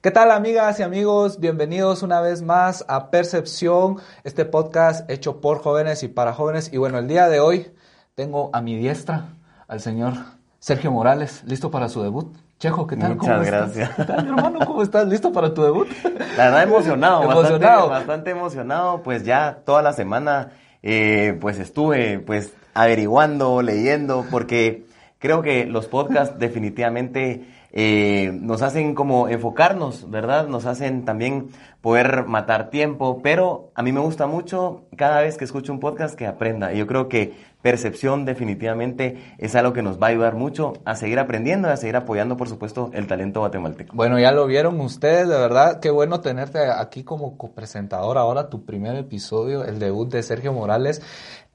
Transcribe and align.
¿Qué 0.00 0.12
tal 0.12 0.30
amigas 0.30 0.78
y 0.78 0.84
amigos? 0.84 1.40
Bienvenidos 1.40 2.04
una 2.04 2.20
vez 2.20 2.40
más 2.40 2.84
a 2.86 3.10
Percepción, 3.10 3.96
este 4.22 4.44
podcast 4.44 5.10
hecho 5.10 5.40
por 5.40 5.58
jóvenes 5.58 6.04
y 6.04 6.08
para 6.08 6.32
jóvenes. 6.32 6.72
Y 6.72 6.76
bueno, 6.76 6.98
el 6.98 7.08
día 7.08 7.28
de 7.28 7.40
hoy 7.40 7.72
tengo 8.14 8.48
a 8.52 8.60
mi 8.60 8.76
diestra 8.76 9.30
al 9.66 9.80
señor 9.80 10.12
Sergio 10.60 10.92
Morales, 10.92 11.42
listo 11.46 11.72
para 11.72 11.88
su 11.88 12.00
debut. 12.00 12.32
Chejo, 12.60 12.86
¿qué 12.86 12.96
tal? 12.96 13.16
Muchas 13.16 13.44
gracias. 13.44 13.90
¿Qué 13.96 14.04
tal, 14.04 14.24
hermano? 14.28 14.60
¿Cómo 14.64 14.84
estás? 14.84 15.08
¿Listo 15.08 15.32
para 15.32 15.52
tu 15.52 15.64
debut? 15.64 15.88
La 16.36 16.44
verdad, 16.44 16.62
emocionado. 16.62 17.24
Emocionado. 17.24 17.58
Bastante, 17.58 17.88
bastante 17.88 18.30
emocionado. 18.30 19.02
Pues 19.02 19.24
ya 19.24 19.62
toda 19.66 19.82
la 19.82 19.92
semana, 19.92 20.52
eh, 20.80 21.36
pues 21.40 21.58
estuve, 21.58 22.20
pues, 22.20 22.52
averiguando, 22.72 23.62
leyendo, 23.62 24.24
porque 24.30 24.86
creo 25.18 25.42
que 25.42 25.66
los 25.66 25.88
podcasts 25.88 26.38
definitivamente 26.38 27.57
eh, 27.70 28.30
nos 28.32 28.62
hacen 28.62 28.94
como 28.94 29.28
enfocarnos, 29.28 30.10
¿verdad? 30.10 30.48
Nos 30.48 30.64
hacen 30.64 31.04
también 31.04 31.48
poder 31.80 32.24
matar 32.26 32.70
tiempo, 32.70 33.20
pero 33.22 33.70
a 33.74 33.82
mí 33.82 33.92
me 33.92 34.00
gusta 34.00 34.26
mucho 34.26 34.86
cada 34.96 35.20
vez 35.20 35.36
que 35.36 35.44
escucho 35.44 35.72
un 35.72 35.80
podcast 35.80 36.14
que 36.14 36.26
aprenda. 36.26 36.72
Y 36.72 36.78
yo 36.78 36.86
creo 36.86 37.08
que 37.08 37.34
percepción 37.62 38.24
definitivamente 38.24 39.34
es 39.38 39.54
algo 39.54 39.72
que 39.72 39.82
nos 39.82 40.00
va 40.00 40.06
a 40.06 40.10
ayudar 40.10 40.34
mucho 40.34 40.74
a 40.84 40.94
seguir 40.94 41.18
aprendiendo 41.18 41.68
y 41.68 41.72
a 41.72 41.76
seguir 41.76 41.96
apoyando, 41.96 42.36
por 42.36 42.48
supuesto, 42.48 42.90
el 42.94 43.06
talento 43.06 43.40
guatemalteco. 43.40 43.94
Bueno, 43.94 44.18
ya 44.18 44.32
lo 44.32 44.46
vieron 44.46 44.80
ustedes, 44.80 45.28
de 45.28 45.36
verdad, 45.36 45.80
qué 45.80 45.90
bueno 45.90 46.20
tenerte 46.20 46.70
aquí 46.70 47.04
como 47.04 47.36
copresentador 47.36 48.16
ahora, 48.16 48.48
tu 48.48 48.64
primer 48.64 48.96
episodio, 48.96 49.64
el 49.64 49.78
debut 49.78 50.10
de 50.10 50.22
Sergio 50.22 50.52
Morales 50.52 51.02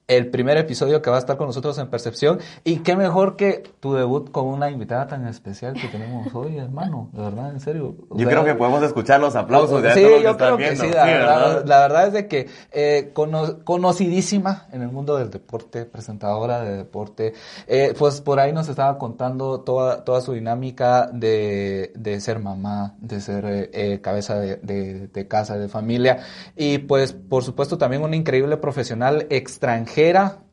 el 0.07 0.27
primer 0.29 0.57
episodio 0.57 1.01
que 1.01 1.09
va 1.09 1.15
a 1.15 1.19
estar 1.19 1.37
con 1.37 1.47
nosotros 1.47 1.77
en 1.77 1.87
Percepción. 1.87 2.39
Y 2.65 2.77
qué 2.79 2.95
mejor 2.97 3.37
que 3.37 3.63
tu 3.79 3.93
debut 3.93 4.29
con 4.31 4.45
una 4.47 4.69
invitada 4.69 5.07
tan 5.07 5.25
especial 5.27 5.73
que 5.75 5.87
tenemos 5.87 6.33
hoy, 6.35 6.57
hermano. 6.57 7.09
De 7.13 7.21
verdad, 7.21 7.51
en 7.51 7.59
serio. 7.61 7.95
O 8.09 8.17
yo 8.17 8.25
sea, 8.25 8.29
creo 8.29 8.43
que 8.43 8.55
podemos 8.55 8.83
escuchar 8.83 9.21
los 9.21 9.35
aplausos 9.37 9.81
de 9.81 9.93
Sí, 9.93 10.01
todos 10.03 10.21
yo 10.23 10.35
creo 10.37 10.57
que 10.57 10.63
viendo. 10.63 10.83
sí. 10.83 10.89
La, 10.91 11.05
Sí, 11.05 11.11
verdad, 11.11 11.39
¿verdad? 11.47 11.65
la 11.65 11.79
verdad 11.79 12.07
es 12.07 12.13
de 12.13 12.27
que 12.27 12.49
eh, 12.73 13.11
cono- 13.13 13.63
conocidísima 13.63 14.67
en 14.73 14.81
el 14.81 14.89
mundo 14.89 15.15
del 15.17 15.29
deporte, 15.29 15.85
presentadora 15.85 16.61
de 16.61 16.75
deporte. 16.77 17.33
Eh, 17.67 17.93
pues 17.97 18.19
por 18.19 18.39
ahí 18.41 18.51
nos 18.51 18.67
estaba 18.67 18.97
contando 18.97 19.61
toda, 19.61 20.03
toda 20.03 20.19
su 20.19 20.33
dinámica 20.33 21.07
de, 21.13 21.93
de 21.95 22.19
ser 22.19 22.39
mamá, 22.39 22.95
de 22.99 23.21
ser 23.21 23.45
eh, 23.45 23.69
eh, 23.73 24.01
cabeza 24.01 24.37
de, 24.37 24.57
de- 24.57 25.07
de 25.07 25.27
casa, 25.29 25.57
de 25.57 25.69
familia. 25.69 26.19
Y 26.57 26.79
pues 26.79 27.13
por 27.13 27.43
supuesto 27.45 27.77
también 27.77 28.03
una 28.03 28.17
increíble 28.17 28.57
profesional 28.57 29.27
extranjera 29.29 29.92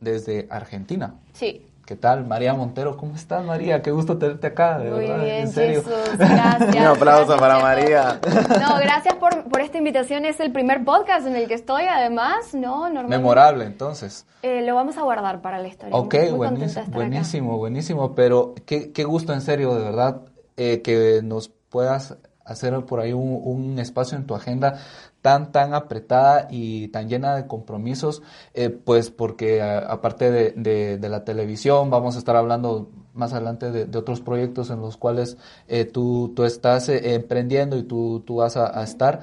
desde 0.01 0.47
Argentina. 0.51 1.15
Sí. 1.33 1.67
¿Qué 1.87 1.97
tal? 1.97 2.27
María 2.27 2.53
Montero, 2.55 2.97
¿cómo 2.97 3.17
estás 3.17 3.45
María? 3.45 3.81
Qué 3.81 3.91
gusto 3.91 4.17
tenerte 4.19 4.49
acá, 4.49 4.79
de 4.79 4.91
Muy 4.91 5.01
verdad, 5.01 5.25
bien, 5.25 5.37
en 5.37 5.49
serio. 5.49 5.83
Jesús. 5.83 6.19
Gracias. 6.19 6.77
Un 6.77 6.83
aplauso 6.83 7.37
Gracias, 7.37 7.41
para. 7.41 7.59
María. 7.59 8.21
No, 8.61 8.77
gracias 8.77 9.15
por, 9.15 9.45
por 9.45 9.61
esta 9.61 9.79
invitación. 9.79 10.25
Es 10.25 10.39
el 10.41 10.53
primer 10.53 10.85
podcast 10.85 11.27
en 11.27 11.35
el 11.35 11.49
que 11.49 11.55
estoy, 11.55 11.85
además, 11.85 12.55
¿no? 12.55 12.83
Normalmente, 12.83 13.17
Memorable, 13.17 13.65
entonces. 13.65 14.27
Eh, 14.43 14.63
lo 14.63 14.75
vamos 14.75 14.99
a 14.99 15.03
guardar 15.03 15.41
para 15.41 15.59
la 15.59 15.67
historia. 15.69 15.97
Ok, 15.97 16.15
Muy 16.15 16.31
buenísimo, 16.33 16.87
buenísimo, 16.93 17.59
buenísimo, 17.59 18.15
pero 18.15 18.55
qué, 18.67 18.93
qué 18.93 19.05
gusto 19.05 19.33
en 19.33 19.41
serio, 19.41 19.75
de 19.75 19.83
verdad, 19.83 20.21
eh, 20.59 20.83
que 20.83 21.23
nos 21.25 21.49
puedas 21.49 22.19
hacer 22.51 22.75
por 22.87 23.01
ahí 23.01 23.13
un, 23.13 23.41
un 23.45 23.79
espacio 23.79 24.17
en 24.19 24.27
tu 24.27 24.35
agenda 24.35 24.79
tan, 25.23 25.53
tan 25.53 25.75
apretada 25.75 26.49
y 26.51 26.89
tan 26.89 27.09
llena 27.09 27.35
de 27.37 27.47
compromisos, 27.47 28.23
eh, 28.55 28.71
pues 28.71 29.11
porque 29.11 29.61
a- 29.63 29.79
aparte 29.81 30.31
de, 30.31 30.53
de- 30.57 30.99
de 30.99 31.09
la 31.09 31.25
televisión, 31.25 31.91
vamos 31.91 32.17
a 32.17 32.19
estar 32.19 32.37
hablando 32.37 32.91
más 33.13 33.33
adelante 33.33 33.71
de, 33.71 33.87
de 33.87 33.99
otros 33.99 34.21
proyectos 34.21 34.71
en 34.71 34.81
los 34.81 34.97
cuales 34.97 35.37
eh, 35.69 35.85
tú, 35.85 36.33
tú 36.35 36.45
estás 36.45 36.89
eh, 36.89 37.15
emprendiendo 37.15 37.77
y 37.77 37.83
tú, 37.83 38.21
tú 38.27 38.37
vas 38.37 38.57
a, 38.57 38.79
a 38.79 38.85
estar. 38.85 39.21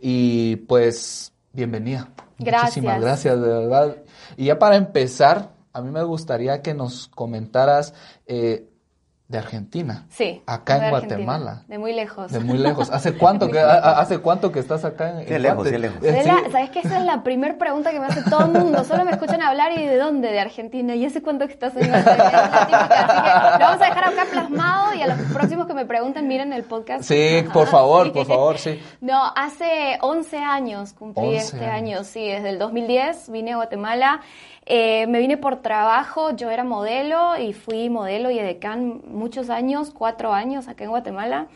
Y 0.00 0.56
pues, 0.56 1.32
bienvenida. 1.52 2.10
Muchísimas 2.38 3.00
Gracias. 3.00 3.00
gracias, 3.00 3.40
de 3.40 3.48
verdad. 3.48 3.96
Y 4.36 4.46
ya 4.46 4.58
para 4.58 4.76
empezar, 4.76 5.50
a 5.72 5.82
mí 5.82 5.90
me 5.90 6.02
gustaría 6.04 6.62
que 6.62 6.74
nos 6.74 7.08
comentaras 7.08 7.92
eh, 8.26 8.69
de 9.30 9.38
Argentina. 9.38 10.06
Sí. 10.10 10.42
Acá 10.44 10.76
en 10.78 10.82
Argentina, 10.84 11.14
Guatemala. 11.16 11.62
De 11.68 11.78
muy 11.78 11.92
lejos. 11.92 12.32
De 12.32 12.40
muy 12.40 12.58
lejos. 12.58 12.90
¿Hace 12.90 13.16
cuánto 13.16 13.48
que, 13.48 13.60
a- 13.60 13.74
a- 13.74 14.00
hace 14.00 14.18
cuánto 14.18 14.50
que 14.50 14.58
estás 14.58 14.84
acá 14.84 15.22
en, 15.22 15.40
lejos, 15.42 15.68
sí, 15.68 15.78
lejos. 15.78 16.02
Eh, 16.02 16.18
Es 16.18 16.24
sí. 16.24 16.28
la- 16.30 16.50
¿Sabes 16.50 16.70
qué? 16.70 16.80
Esa 16.80 16.98
es 16.98 17.04
la 17.04 17.22
primera 17.22 17.56
pregunta 17.56 17.92
que 17.92 18.00
me 18.00 18.06
hace 18.06 18.28
todo 18.28 18.46
el 18.46 18.50
mundo. 18.50 18.82
Solo 18.82 19.04
me 19.04 19.12
escuchan 19.12 19.40
hablar 19.40 19.70
y 19.78 19.86
¿de 19.86 19.96
dónde? 19.98 20.32
De 20.32 20.40
Argentina. 20.40 20.96
¿Y 20.96 21.04
hace 21.06 21.22
cuánto 21.22 21.46
que 21.46 21.52
estás 21.52 21.76
en 21.76 21.88
Guatemala? 21.90 22.44
Así 22.44 22.66
que 22.66 23.58
lo 23.62 23.66
vamos 23.66 23.82
a 23.82 23.84
dejar 23.86 24.04
acá 24.04 24.26
plasmado 24.32 24.94
y 24.94 25.02
a 25.02 25.06
los 25.06 25.18
próximos 25.32 25.66
que 25.68 25.74
me 25.74 25.86
pregunten, 25.86 26.26
miren 26.26 26.52
el 26.52 26.64
podcast. 26.64 27.04
Sí, 27.04 27.38
Ajá, 27.44 27.52
por 27.52 27.68
favor, 27.68 28.06
sí. 28.06 28.12
por 28.12 28.26
favor, 28.26 28.58
sí. 28.58 28.82
No, 29.00 29.32
hace 29.36 29.96
11 30.00 30.38
años 30.38 30.92
cumplí 30.92 31.22
11 31.36 31.36
este 31.38 31.66
años. 31.66 32.00
año, 32.00 32.04
sí, 32.04 32.26
desde 32.26 32.50
el 32.50 32.58
2010 32.58 33.30
vine 33.30 33.52
a 33.52 33.56
Guatemala. 33.56 34.22
Eh, 34.72 35.08
me 35.08 35.18
vine 35.18 35.36
por 35.36 35.62
trabajo, 35.62 36.30
yo 36.36 36.48
era 36.48 36.62
modelo 36.62 37.36
y 37.36 37.54
fui 37.54 37.90
modelo 37.90 38.30
y 38.30 38.38
edecán 38.38 39.02
muchos 39.08 39.50
años, 39.50 39.90
cuatro 39.92 40.32
años 40.32 40.68
acá 40.68 40.84
en 40.84 40.90
Guatemala. 40.90 41.48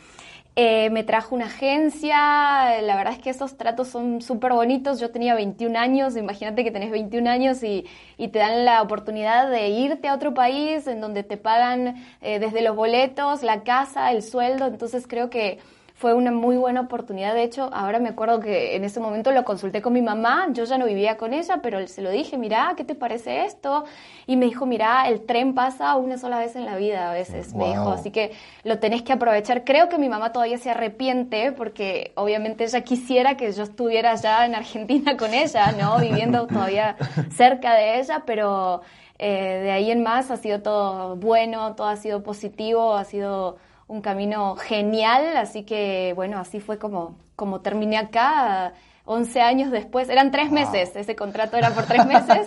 Eh, 0.56 0.90
me 0.90 1.04
trajo 1.04 1.36
una 1.36 1.46
agencia, 1.46 2.80
la 2.82 2.96
verdad 2.96 3.12
es 3.12 3.20
que 3.20 3.30
esos 3.30 3.56
tratos 3.56 3.86
son 3.86 4.20
súper 4.20 4.52
bonitos. 4.52 4.98
Yo 4.98 5.12
tenía 5.12 5.36
21 5.36 5.78
años, 5.78 6.16
imagínate 6.16 6.64
que 6.64 6.72
tenés 6.72 6.90
21 6.90 7.30
años 7.30 7.62
y, 7.62 7.86
te 8.18 8.38
dan 8.40 8.64
la 8.64 8.82
oportunidad 8.82 9.48
de 9.48 9.68
irte 9.68 10.08
a 10.08 10.14
otro 10.14 10.34
país 10.34 10.88
en 10.88 11.00
donde 11.00 11.22
te 11.22 11.36
pagan 11.36 11.94
eh, 12.20 12.40
desde 12.40 12.62
los 12.62 12.74
boletos, 12.74 13.44
la 13.44 13.62
casa, 13.62 14.10
el 14.10 14.24
sueldo. 14.24 14.66
Entonces 14.66 15.06
creo 15.06 15.30
que 15.30 15.60
fue 15.96 16.12
una 16.12 16.32
muy 16.32 16.56
buena 16.56 16.80
oportunidad. 16.80 17.34
De 17.34 17.44
hecho, 17.44 17.70
ahora 17.72 18.00
me 18.00 18.08
acuerdo 18.08 18.40
que 18.40 18.74
en 18.74 18.82
ese 18.82 18.98
momento 18.98 19.30
lo 19.30 19.44
consulté 19.44 19.80
con 19.80 19.92
mi 19.92 20.02
mamá. 20.02 20.48
Yo 20.50 20.64
ya 20.64 20.76
no 20.76 20.86
vivía 20.86 21.16
con 21.16 21.32
ella, 21.32 21.60
pero 21.62 21.86
se 21.86 22.02
lo 22.02 22.10
dije, 22.10 22.36
mira, 22.36 22.74
¿qué 22.76 22.82
te 22.82 22.96
parece 22.96 23.44
esto? 23.44 23.84
Y 24.26 24.36
me 24.36 24.46
dijo, 24.46 24.66
mira, 24.66 25.08
el 25.08 25.24
tren 25.24 25.54
pasa 25.54 25.94
una 25.94 26.18
sola 26.18 26.40
vez 26.40 26.56
en 26.56 26.64
la 26.64 26.76
vida 26.76 27.10
a 27.10 27.14
veces, 27.14 27.54
me 27.54 27.68
dijo. 27.68 27.90
Así 27.90 28.10
que 28.10 28.32
lo 28.64 28.80
tenés 28.80 29.02
que 29.02 29.12
aprovechar. 29.12 29.62
Creo 29.62 29.88
que 29.88 29.98
mi 29.98 30.08
mamá 30.08 30.32
todavía 30.32 30.58
se 30.58 30.72
arrepiente 30.72 31.52
porque 31.52 32.10
obviamente 32.16 32.64
ella 32.64 32.80
quisiera 32.80 33.36
que 33.36 33.52
yo 33.52 33.62
estuviera 33.62 34.12
allá 34.12 34.44
en 34.46 34.56
Argentina 34.56 35.16
con 35.16 35.32
ella, 35.32 35.72
¿no? 35.78 35.98
Viviendo 36.00 36.48
todavía 36.48 36.96
cerca 37.30 37.72
de 37.74 38.00
ella, 38.00 38.24
pero 38.26 38.82
eh, 39.20 39.60
de 39.62 39.70
ahí 39.70 39.92
en 39.92 40.02
más 40.02 40.32
ha 40.32 40.36
sido 40.38 40.60
todo 40.60 41.14
bueno, 41.14 41.76
todo 41.76 41.86
ha 41.86 41.96
sido 41.96 42.24
positivo, 42.24 42.96
ha 42.96 43.04
sido 43.04 43.58
un 43.86 44.00
camino 44.00 44.56
genial, 44.56 45.36
así 45.36 45.64
que 45.64 46.12
bueno, 46.14 46.38
así 46.38 46.60
fue 46.60 46.78
como, 46.78 47.16
como 47.36 47.60
terminé 47.60 47.98
acá. 47.98 48.74
11 49.06 49.40
años 49.42 49.70
después, 49.70 50.08
eran 50.08 50.30
tres 50.30 50.50
meses, 50.50 50.96
ese 50.96 51.14
contrato 51.14 51.58
era 51.58 51.72
por 51.72 51.84
tres 51.84 52.06
meses. 52.06 52.46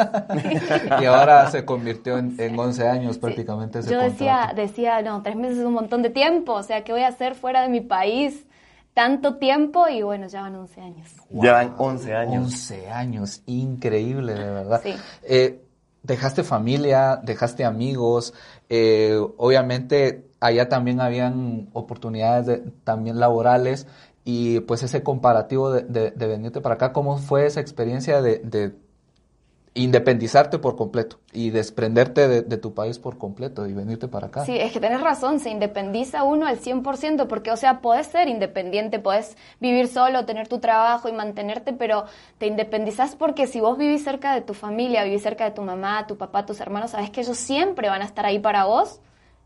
Y 1.01 1.05
ahora 1.05 1.51
se 1.51 1.63
convirtió 1.65 2.17
en, 2.17 2.35
en 2.39 2.57
11 2.57 2.87
años 2.87 3.19
prácticamente 3.19 3.79
ese 3.79 3.91
Yo 3.91 3.99
decía, 4.01 4.37
contrato. 4.37 4.61
decía, 4.61 5.01
no, 5.03 5.21
tres 5.21 5.35
meses 5.35 5.59
es 5.59 5.65
un 5.65 5.73
montón 5.73 6.01
de 6.01 6.09
tiempo, 6.09 6.53
o 6.53 6.63
sea, 6.63 6.83
¿qué 6.83 6.93
voy 6.93 7.03
a 7.03 7.09
hacer 7.09 7.35
fuera 7.35 7.61
de 7.61 7.69
mi 7.69 7.81
país 7.81 8.47
tanto 8.95 9.35
tiempo? 9.37 9.87
Y 9.87 10.01
bueno, 10.01 10.27
ya 10.27 10.41
van 10.41 10.55
11 10.55 10.81
años. 10.81 11.09
Llevan 11.29 11.75
11 11.77 12.15
años. 12.15 12.43
11 12.45 12.89
años, 12.89 13.41
increíble, 13.45 14.33
de 14.33 14.49
verdad. 14.49 14.81
Sí. 14.83 14.95
Eh, 15.29 15.61
dejaste 16.01 16.43
familia, 16.43 17.19
dejaste 17.21 17.65
amigos, 17.65 18.33
eh, 18.67 19.15
obviamente 19.37 20.26
allá 20.39 20.69
también 20.69 21.01
habían 21.01 21.69
oportunidades 21.73 22.45
de- 22.45 22.57
también 22.83 23.19
laborales 23.19 23.87
y 24.25 24.59
pues 24.61 24.83
ese 24.83 25.03
comparativo 25.03 25.71
de, 25.71 25.83
de- 26.11 26.27
venirte 26.27 26.61
para 26.61 26.75
acá, 26.75 26.93
¿cómo 26.93 27.17
fue 27.17 27.45
esa 27.45 27.61
experiencia 27.61 28.21
de, 28.21 28.39
de 28.39 28.73
independizarte 29.77 30.57
por 30.57 30.75
completo 30.75 31.19
y 31.31 31.51
desprenderte 31.51 32.27
de, 32.27 32.57
tu 32.57 32.73
país 32.73 32.97
por 32.97 33.17
completo 33.17 33.67
y 33.67 33.73
venirte 33.73 34.07
para 34.07 34.27
acá. 34.27 34.43
Sí, 34.43 34.57
es 34.57 34.71
que 34.71 34.79
tenés 34.79 35.01
razón, 35.01 35.39
se 35.39 35.51
independiza 35.51 36.23
uno 36.23 36.47
al 36.47 36.57
100%, 36.57 37.27
porque, 37.27 37.51
o 37.51 37.57
sea, 37.57 37.79
podés 37.81 38.07
ser 38.07 38.27
independiente, 38.27 38.97
podés 38.97 39.37
vivir 39.59 39.87
solo, 39.87 40.25
tener 40.25 40.47
tu 40.47 40.57
trabajo 40.59 41.09
y 41.09 41.11
mantenerte, 41.11 41.73
pero 41.73 42.05
te 42.39 42.47
independizás 42.47 43.15
porque 43.15 43.45
si 43.45 43.59
vos 43.59 43.77
vivís 43.77 44.03
cerca 44.03 44.33
de 44.33 44.41
tu 44.41 44.55
familia, 44.55 45.03
vivís 45.03 45.21
cerca 45.21 45.43
de 45.45 45.51
tu 45.51 45.61
mamá, 45.61 46.07
tu 46.07 46.17
papá, 46.17 46.45
tus 46.45 46.59
hermanos, 46.59 46.91
sabes 46.91 47.11
que 47.11 47.21
ellos 47.21 47.37
siempre 47.37 47.87
van 47.89 48.01
a 48.01 48.05
estar 48.05 48.25
ahí 48.25 48.39
para 48.39 48.65
vos, 48.65 48.99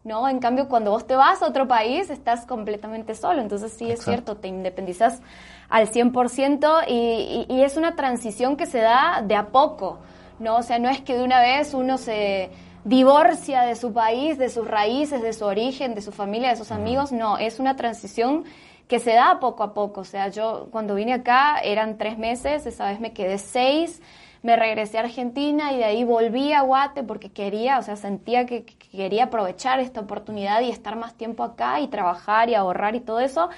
¿no? 0.03 0.27
En 0.27 0.39
cambio, 0.39 0.67
cuando 0.67 0.91
vos 0.91 1.05
te 1.05 1.15
vas 1.15 1.41
a 1.41 1.47
otro 1.47 1.67
país, 1.67 2.09
estás 2.09 2.45
completamente 2.45 3.15
solo, 3.15 3.41
entonces 3.41 3.73
sí 3.73 3.89
es 3.91 4.03
cierto, 4.03 4.37
te 4.37 4.47
independizas 4.47 5.21
al 5.69 5.89
100% 5.89 6.85
y, 6.87 7.45
y 7.47 7.63
es 7.63 7.77
una 7.77 7.95
transición 7.95 8.57
que 8.57 8.65
se 8.65 8.79
da 8.79 9.21
de 9.25 9.35
a 9.35 9.47
poco. 9.47 9.99
¿no? 10.41 10.57
O 10.57 10.63
sea, 10.63 10.79
no 10.79 10.89
es 10.89 11.01
que 11.01 11.15
de 11.15 11.23
una 11.23 11.39
vez 11.39 11.73
uno 11.73 11.97
se 11.97 12.49
divorcia 12.83 13.61
de 13.61 13.75
su 13.75 13.93
país, 13.93 14.37
de 14.37 14.49
sus 14.49 14.67
raíces, 14.67 15.21
de 15.21 15.33
su 15.33 15.45
origen, 15.45 15.93
de 15.93 16.01
su 16.01 16.11
familia, 16.11 16.49
de 16.49 16.55
sus 16.55 16.71
amigos, 16.71 17.11
no, 17.11 17.37
es 17.37 17.59
una 17.59 17.75
transición 17.75 18.43
que 18.87 18.99
se 18.99 19.13
da 19.13 19.39
poco 19.39 19.63
a 19.63 19.73
poco. 19.73 20.01
O 20.01 20.03
sea, 20.03 20.29
yo 20.29 20.67
cuando 20.71 20.95
vine 20.95 21.13
acá 21.13 21.59
eran 21.59 21.97
tres 21.97 22.17
meses, 22.17 22.65
esa 22.65 22.87
vez 22.87 22.99
me 22.99 23.13
quedé 23.13 23.37
seis, 23.37 24.01
me 24.41 24.55
regresé 24.55 24.97
a 24.97 25.01
Argentina 25.01 25.71
y 25.73 25.77
de 25.77 25.85
ahí 25.85 26.03
volví 26.03 26.51
a 26.53 26.61
Guate 26.61 27.03
porque 27.03 27.31
quería, 27.31 27.77
o 27.77 27.81
sea, 27.83 27.95
sentía 27.95 28.45
que, 28.45 28.65
que 28.65 28.75
quería 28.75 29.25
aprovechar 29.25 29.79
esta 29.79 30.01
oportunidad 30.01 30.61
y 30.61 30.69
estar 30.69 30.95
más 30.95 31.15
tiempo 31.15 31.43
acá 31.43 31.79
y 31.79 31.87
trabajar 31.87 32.49
y 32.49 32.55
ahorrar 32.55 32.95
y 32.95 33.01
todo 33.01 33.19
eso. 33.19 33.49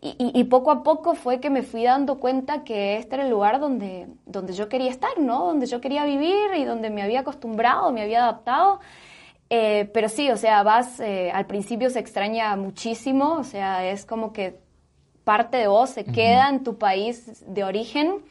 Y, 0.00 0.44
poco 0.44 0.70
a 0.70 0.84
poco 0.84 1.16
fue 1.16 1.40
que 1.40 1.50
me 1.50 1.64
fui 1.64 1.82
dando 1.82 2.20
cuenta 2.20 2.62
que 2.62 2.98
este 2.98 3.16
era 3.16 3.24
el 3.24 3.30
lugar 3.30 3.58
donde, 3.58 4.06
donde 4.26 4.52
yo 4.52 4.68
quería 4.68 4.90
estar, 4.90 5.18
¿no? 5.18 5.46
Donde 5.46 5.66
yo 5.66 5.80
quería 5.80 6.04
vivir 6.04 6.54
y 6.56 6.64
donde 6.64 6.88
me 6.88 7.02
había 7.02 7.20
acostumbrado, 7.20 7.90
me 7.90 8.02
había 8.02 8.22
adaptado. 8.22 8.78
Eh, 9.50 9.90
pero 9.92 10.08
sí, 10.08 10.30
o 10.30 10.36
sea, 10.36 10.62
vas, 10.62 11.00
eh, 11.00 11.32
al 11.32 11.46
principio 11.46 11.90
se 11.90 11.98
extraña 11.98 12.54
muchísimo, 12.54 13.32
o 13.32 13.42
sea, 13.42 13.90
es 13.90 14.06
como 14.06 14.32
que 14.32 14.60
parte 15.24 15.56
de 15.56 15.66
vos 15.66 15.90
se 15.90 16.04
queda 16.04 16.48
en 16.48 16.62
tu 16.62 16.78
país 16.78 17.44
de 17.48 17.64
origen 17.64 18.22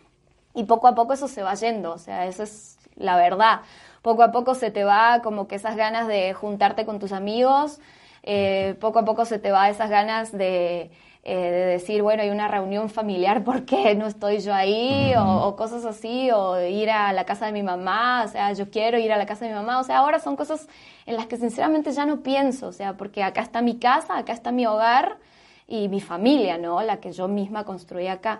y 0.57 0.63
poco 0.63 0.87
a 0.87 0.95
poco 0.95 1.13
eso 1.13 1.27
se 1.27 1.43
va 1.43 1.53
yendo, 1.53 1.93
o 1.93 1.97
sea, 1.99 2.25
esa 2.25 2.43
es 2.43 2.79
la 2.95 3.15
verdad. 3.15 3.61
Poco 4.01 4.23
a 4.23 4.31
poco 4.31 4.55
se 4.55 4.71
te 4.71 4.83
va 4.83 5.21
como 5.23 5.47
que 5.47 5.55
esas 5.55 5.75
ganas 5.75 6.07
de 6.07 6.33
juntarte 6.33 6.83
con 6.85 6.97
tus 6.99 7.11
amigos, 7.11 7.79
eh, 8.23 8.75
poco 8.81 8.99
a 8.99 9.05
poco 9.05 9.25
se 9.25 9.37
te 9.37 9.51
va 9.51 9.69
esas 9.69 9.89
ganas 9.89 10.31
de 10.31 10.89
eh, 11.29 11.35
de 11.35 11.65
decir, 11.65 12.03
bueno, 12.03 12.23
hay 12.23 12.29
una 12.29 12.47
reunión 12.47 12.89
familiar, 12.89 13.43
porque 13.43 13.95
no 13.95 14.07
estoy 14.07 14.39
yo 14.39 14.53
ahí? 14.53 15.13
o, 15.19 15.57
cosas 15.57 15.83
así, 15.85 16.31
o 16.31 16.59
ir 16.61 16.89
a 16.89 17.11
la 17.11 17.25
casa 17.25 17.45
de 17.47 17.51
mi 17.51 17.63
mamá, 17.63 18.23
o 18.23 18.29
sea, 18.29 18.53
yo 18.53 18.69
quiero 18.71 18.97
ir 18.97 19.11
a 19.11 19.17
la 19.17 19.25
casa 19.25 19.43
de 19.43 19.51
mi 19.51 19.57
mamá, 19.57 19.79
o 19.79 19.83
sea, 19.83 19.97
ahora 19.97 20.19
son 20.19 20.37
cosas 20.37 20.69
en 21.05 21.17
las 21.17 21.25
que 21.27 21.35
sinceramente 21.35 21.91
ya 21.91 22.05
no 22.05 22.21
pienso, 22.21 22.67
o 22.67 22.71
sea, 22.71 22.93
porque 22.93 23.23
acá 23.23 23.41
está 23.41 23.61
mi 23.61 23.77
casa, 23.77 24.17
acá 24.17 24.31
está 24.31 24.53
mi 24.53 24.65
hogar 24.65 25.17
y 25.67 25.89
mi 25.89 25.99
familia, 25.99 26.57
¿no? 26.57 26.81
La 26.81 27.01
que 27.01 27.11
yo 27.11 27.27
misma 27.27 27.65
construí 27.65 28.07
acá 28.07 28.39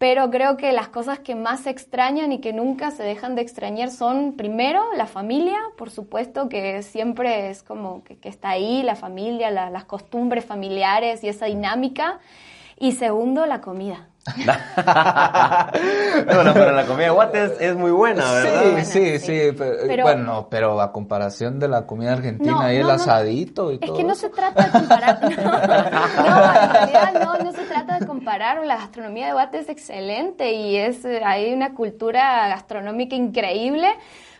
pero 0.00 0.30
creo 0.30 0.56
que 0.56 0.72
las 0.72 0.88
cosas 0.88 1.18
que 1.18 1.34
más 1.34 1.60
se 1.60 1.68
extrañan 1.68 2.32
y 2.32 2.40
que 2.40 2.54
nunca 2.54 2.90
se 2.90 3.02
dejan 3.02 3.34
de 3.34 3.42
extrañar 3.42 3.90
son, 3.90 4.32
primero, 4.32 4.82
la 4.96 5.04
familia, 5.04 5.58
por 5.76 5.90
supuesto, 5.90 6.48
que 6.48 6.82
siempre 6.82 7.50
es 7.50 7.62
como 7.62 8.02
que, 8.02 8.16
está 8.22 8.48
ahí, 8.48 8.82
la 8.82 8.96
familia, 8.96 9.50
las 9.50 9.84
costumbres 9.84 10.46
familiares 10.46 11.22
y 11.22 11.28
esa 11.28 11.44
dinámica, 11.44 12.18
y 12.78 12.92
segundo, 12.92 13.44
la 13.44 13.60
comida. 13.60 14.08
bueno, 16.26 16.52
pero 16.52 16.72
la 16.72 16.84
comida 16.86 17.04
de 17.04 17.10
Guates 17.10 17.52
es 17.58 17.74
muy 17.74 17.90
buena, 17.90 18.32
¿verdad? 18.32 18.84
Sí, 18.84 18.84
sí, 18.84 19.18
sí. 19.18 19.54
Pero, 19.56 20.02
bueno, 20.02 20.48
pero 20.50 20.80
a 20.80 20.92
comparación 20.92 21.58
de 21.58 21.68
la 21.68 21.86
comida 21.86 22.12
argentina 22.12 22.72
y 22.72 22.76
el 22.76 22.90
asadito 22.90 23.70
y 23.70 23.74
es 23.74 23.80
todo. 23.80 23.94
Es 23.94 23.98
que 23.98 24.04
no 24.04 24.14
se 24.14 24.28
trata 24.28 24.64
de 24.64 24.70
comparar. 24.70 25.20
No, 26.20 26.62
en 26.62 26.70
realidad 26.72 27.12
no, 27.24 27.38
no 27.44 27.52
se 27.52 27.62
trata 27.64 27.98
de 27.98 27.99
comparar. 28.20 28.64
La 28.66 28.76
gastronomía 28.76 29.26
de 29.26 29.32
Guates 29.32 29.62
es 29.62 29.68
excelente 29.70 30.52
y 30.52 30.76
es 30.76 31.04
hay 31.04 31.52
una 31.52 31.74
cultura 31.74 32.48
gastronómica 32.48 33.16
increíble 33.16 33.88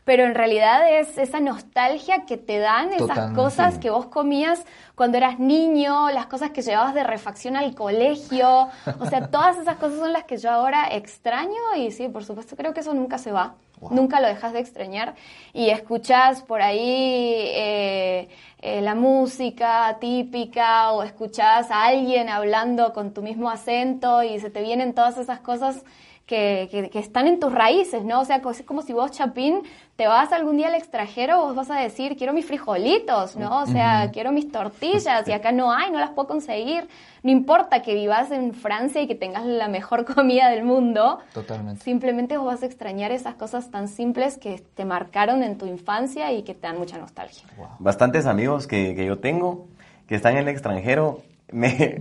pero 0.04 0.24
en 0.24 0.34
realidad 0.34 0.98
es 0.98 1.18
esa 1.18 1.40
nostalgia 1.40 2.24
que 2.26 2.36
te 2.36 2.58
dan 2.58 2.92
esas 2.92 3.32
cosas 3.32 3.78
que 3.78 3.90
vos 3.90 4.06
comías 4.06 4.64
cuando 4.96 5.18
eras 5.18 5.38
niño, 5.38 6.10
las 6.10 6.26
cosas 6.26 6.50
que 6.50 6.62
llevabas 6.62 6.94
de 6.94 7.04
refacción 7.04 7.56
al 7.56 7.74
colegio, 7.74 8.68
o 8.98 9.06
sea, 9.06 9.28
todas 9.28 9.58
esas 9.58 9.76
cosas 9.76 9.98
son 9.98 10.12
las 10.12 10.24
que 10.24 10.36
yo 10.38 10.50
ahora 10.50 10.88
extraño 10.90 11.76
y 11.76 11.92
sí, 11.92 12.08
por 12.08 12.24
supuesto, 12.24 12.56
creo 12.56 12.74
que 12.74 12.80
eso 12.80 12.92
nunca 12.92 13.18
se 13.18 13.30
va. 13.30 13.54
Nunca 13.90 14.20
lo 14.20 14.28
dejas 14.28 14.52
de 14.52 14.60
extrañar 14.60 15.14
y 15.54 15.70
escuchas 15.70 16.42
por 16.42 16.60
ahí 16.60 16.80
eh, 16.82 18.28
eh, 18.60 18.80
la 18.82 18.94
música 18.94 19.96
típica 20.00 20.92
o 20.92 21.02
escuchas 21.02 21.70
a 21.70 21.84
alguien 21.86 22.28
hablando 22.28 22.92
con 22.92 23.14
tu 23.14 23.22
mismo 23.22 23.48
acento 23.50 24.22
y 24.22 24.38
se 24.38 24.50
te 24.50 24.62
vienen 24.62 24.92
todas 24.92 25.16
esas 25.16 25.40
cosas 25.40 25.82
que, 26.30 26.88
que, 26.92 26.98
están 27.00 27.26
en 27.26 27.40
tus 27.40 27.52
raíces, 27.52 28.04
¿no? 28.04 28.20
O 28.20 28.24
sea, 28.24 28.36
es 28.36 28.62
como 28.62 28.82
si 28.82 28.92
vos, 28.92 29.10
Chapín, 29.10 29.62
te 29.96 30.06
vas 30.06 30.30
algún 30.32 30.56
día 30.56 30.68
al 30.68 30.76
extranjero, 30.76 31.40
vos 31.40 31.56
vas 31.56 31.70
a 31.72 31.80
decir, 31.80 32.16
quiero 32.16 32.32
mis 32.32 32.46
frijolitos, 32.46 33.34
¿no? 33.34 33.62
O 33.62 33.66
sea, 33.66 34.10
quiero 34.12 34.30
mis 34.30 34.52
tortillas 34.52 35.26
y 35.26 35.32
acá 35.32 35.50
no 35.50 35.72
hay, 35.72 35.90
no 35.90 35.98
las 35.98 36.10
puedo 36.10 36.28
conseguir. 36.28 36.86
No 37.24 37.32
importa 37.32 37.82
que 37.82 37.94
vivas 37.94 38.30
en 38.30 38.54
Francia 38.54 39.02
y 39.02 39.08
que 39.08 39.16
tengas 39.16 39.44
la 39.44 39.66
mejor 39.66 40.04
comida 40.14 40.50
del 40.50 40.62
mundo. 40.62 41.18
Totalmente. 41.34 41.82
Simplemente 41.82 42.36
vos 42.36 42.46
vas 42.46 42.62
a 42.62 42.66
extrañar 42.66 43.10
esas 43.10 43.34
cosas 43.34 43.72
tan 43.72 43.88
simples 43.88 44.38
que 44.38 44.62
te 44.76 44.84
marcaron 44.84 45.42
en 45.42 45.58
tu 45.58 45.66
infancia 45.66 46.32
y 46.32 46.44
que 46.44 46.54
te 46.54 46.68
dan 46.68 46.78
mucha 46.78 46.96
nostalgia. 46.96 47.44
Bastantes 47.80 48.26
amigos 48.26 48.68
que, 48.68 48.94
que 48.94 49.04
yo 49.04 49.18
tengo 49.18 49.66
que 50.06 50.14
están 50.14 50.34
en 50.34 50.38
el 50.38 50.48
extranjero 50.48 51.22
me, 51.52 52.00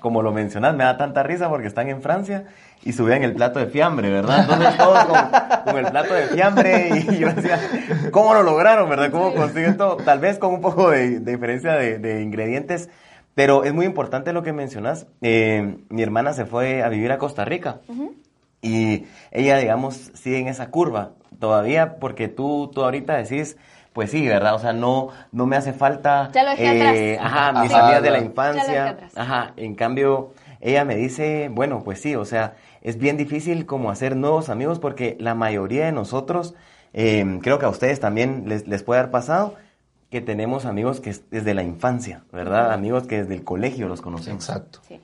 como 0.00 0.22
lo 0.22 0.32
mencionas, 0.32 0.74
me 0.74 0.84
da 0.84 0.96
tanta 0.96 1.22
risa 1.22 1.48
porque 1.48 1.66
están 1.66 1.88
en 1.88 2.02
Francia 2.02 2.44
y 2.82 2.92
subían 2.92 3.22
el 3.22 3.34
plato 3.34 3.58
de 3.58 3.66
fiambre, 3.66 4.10
¿verdad? 4.10 4.40
Entonces 4.40 4.76
todos 4.76 5.04
con, 5.64 5.76
el 5.78 5.86
plato 5.86 6.14
de 6.14 6.26
fiambre 6.28 7.04
y 7.08 7.16
yo 7.18 7.32
decía, 7.32 7.58
¿cómo 8.10 8.34
lo 8.34 8.42
lograron, 8.42 8.88
verdad? 8.88 9.10
¿Cómo 9.10 9.34
consiguen 9.34 9.76
todo? 9.76 9.96
Tal 9.96 10.18
vez 10.18 10.38
con 10.38 10.52
un 10.52 10.60
poco 10.60 10.90
de, 10.90 11.20
diferencia 11.20 11.72
de, 11.72 12.22
ingredientes, 12.22 12.90
pero 13.34 13.64
es 13.64 13.72
muy 13.72 13.86
importante 13.86 14.32
lo 14.32 14.42
que 14.42 14.52
mencionas. 14.52 15.06
Eh, 15.22 15.78
mi 15.88 16.02
hermana 16.02 16.32
se 16.34 16.44
fue 16.44 16.82
a 16.82 16.88
vivir 16.88 17.10
a 17.10 17.18
Costa 17.18 17.44
Rica 17.44 17.80
y 18.60 19.06
ella, 19.30 19.58
digamos, 19.58 20.10
sigue 20.14 20.38
en 20.38 20.48
esa 20.48 20.70
curva 20.70 21.12
todavía 21.38 21.96
porque 21.96 22.28
tú, 22.28 22.70
tú 22.72 22.84
ahorita 22.84 23.16
decís 23.16 23.56
pues 23.94 24.10
sí, 24.10 24.26
¿verdad? 24.26 24.56
O 24.56 24.58
sea, 24.58 24.72
no, 24.72 25.10
no 25.30 25.46
me 25.46 25.56
hace 25.56 25.72
falta... 25.72 26.28
Ya 26.32 26.42
lo 26.42 26.50
dejé 26.50 27.12
eh, 27.12 27.18
Ajá, 27.18 27.62
mis 27.62 27.72
amigas 27.72 28.02
de 28.02 28.10
la 28.10 28.18
infancia. 28.18 28.98
Ajá, 29.14 29.52
en 29.56 29.76
cambio, 29.76 30.34
ella 30.60 30.84
me 30.84 30.96
dice, 30.96 31.48
bueno, 31.50 31.82
pues 31.84 32.00
sí, 32.00 32.16
o 32.16 32.24
sea, 32.24 32.56
es 32.82 32.98
bien 32.98 33.16
difícil 33.16 33.66
como 33.66 33.92
hacer 33.92 34.16
nuevos 34.16 34.48
amigos 34.48 34.80
porque 34.80 35.16
la 35.20 35.36
mayoría 35.36 35.86
de 35.86 35.92
nosotros, 35.92 36.56
em, 36.92 37.38
creo 37.38 37.60
que 37.60 37.66
a 37.66 37.68
ustedes 37.68 38.00
también 38.00 38.48
les, 38.48 38.66
les 38.66 38.82
puede 38.82 38.98
haber 38.98 39.12
pasado, 39.12 39.54
que 40.10 40.20
tenemos 40.20 40.64
amigos 40.64 40.98
que 41.00 41.10
es 41.10 41.30
desde 41.30 41.54
la 41.54 41.62
infancia, 41.62 42.24
¿verdad? 42.32 42.72
Amigos 42.72 43.06
que 43.06 43.18
desde 43.18 43.34
el 43.34 43.44
colegio 43.44 43.86
los 43.86 44.00
conocemos. 44.00 44.48
Exacto. 44.48 44.80
Sí. 44.88 45.00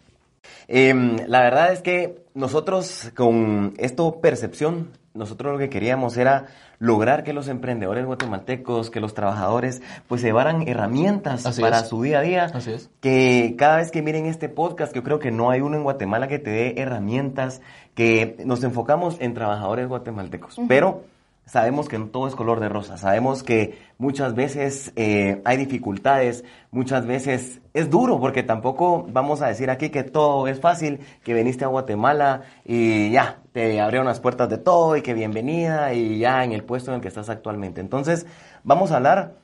Em, 0.73 1.17
la 1.27 1.41
verdad 1.41 1.73
es 1.73 1.83
que 1.83 2.23
nosotros 2.33 3.11
con 3.17 3.75
esto 3.79 4.21
percepción, 4.21 4.93
nosotros 5.15 5.53
lo 5.53 5.59
que 5.59 5.69
queríamos 5.69 6.17
era 6.17 6.47
lograr 6.79 7.25
que 7.25 7.33
los 7.33 7.49
emprendedores 7.49 8.07
guatemaltecos, 8.07 8.89
que 8.89 9.01
los 9.01 9.13
trabajadores, 9.13 9.83
pues 10.07 10.23
llevaran 10.23 10.69
herramientas 10.69 11.59
para 11.59 11.83
su 11.85 12.03
día 12.03 12.21
a 12.21 12.23
día. 12.23 12.45
Así 12.55 12.71
es. 12.71 12.89
Que 13.01 13.57
cada 13.59 13.79
vez 13.79 13.91
que 13.91 14.01
miren 14.01 14.27
este 14.27 14.49
podcast, 14.49 14.95
yo 14.95 15.03
creo 15.03 15.19
que 15.19 15.33
no 15.33 15.51
hay 15.51 15.61
uno 15.61 15.77
en 15.77 15.83
Guatemala 15.83 16.29
que 16.29 16.39
te 16.39 16.51
dé 16.51 16.75
herramientas, 16.81 17.63
que 17.97 18.37
nos 18.45 18.63
enfocamos 18.63 19.17
en 19.19 19.35
trabajadores 19.35 19.89
guatemaltecos. 19.89 20.57
Pero 20.69 21.03
sabemos 21.51 21.89
que 21.89 21.99
no 21.99 22.07
todo 22.07 22.29
es 22.29 22.37
color 22.37 22.61
de 22.61 22.69
rosa, 22.69 22.97
sabemos 22.97 23.43
que 23.43 23.77
muchas 23.99 24.37
veces 24.37 24.93
eh, 24.95 25.43
hay 25.45 25.57
dificultades, 25.57 26.45
muchas 26.71 27.07
veces 27.07 27.61
es 27.75 27.91
duro, 27.91 28.21
porque 28.21 28.45
tampoco 28.45 29.05
vamos 29.11 29.43
a 29.43 29.49
decir 29.49 29.69
aquí 29.69 29.91
que 29.91 30.05
todo 30.05 30.47
es 30.47 30.61
fácil, 30.61 31.01
que 31.25 31.35
viniste 31.35 31.65
a 31.65 31.69
Guatemala 31.69 32.43
y 32.65 33.11
ya, 33.11 33.41
te 33.51 33.81
abrieron 33.81 34.07
las 34.07 34.21
puertas 34.21 34.49
de 34.49 34.59
todo 34.59 34.97
y 34.97 35.03
que 35.03 35.13
bienvenida 35.13 35.93
y 35.93 36.21
ya 36.21 36.45
en 36.45 36.53
el 36.53 36.63
puesto 36.63 36.93
en 36.93 36.97
el 36.97 37.01
que 37.01 37.09
estás 37.09 37.29
actualmente. 37.29 37.81
Entonces, 37.81 38.27
vamos 38.63 38.93
a 38.93 38.99
hablar 38.99 39.35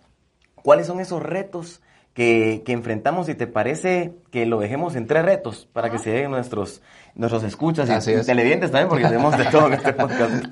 cuáles 0.62 0.86
son 0.86 1.00
esos 1.00 1.20
retos 1.20 1.82
que, 2.16 2.62
enfrentamos, 2.68 3.28
y 3.28 3.34
te 3.34 3.46
parece 3.46 4.14
que 4.30 4.46
lo 4.46 4.58
dejemos 4.58 4.96
en 4.96 5.06
tres 5.06 5.22
retos 5.22 5.68
para 5.74 5.90
que 5.90 5.98
se 5.98 6.10
den 6.10 6.30
nuestros, 6.30 6.80
nuestros 7.16 7.42
escuchas 7.44 7.88
y 8.06 8.24
televidentes 8.24 8.70
también, 8.70 8.88
porque 8.88 9.04
tenemos 9.04 9.36
de 9.36 9.46
todo 9.46 9.66
en 9.66 9.72
este 9.74 9.92
podcast. 9.92 10.46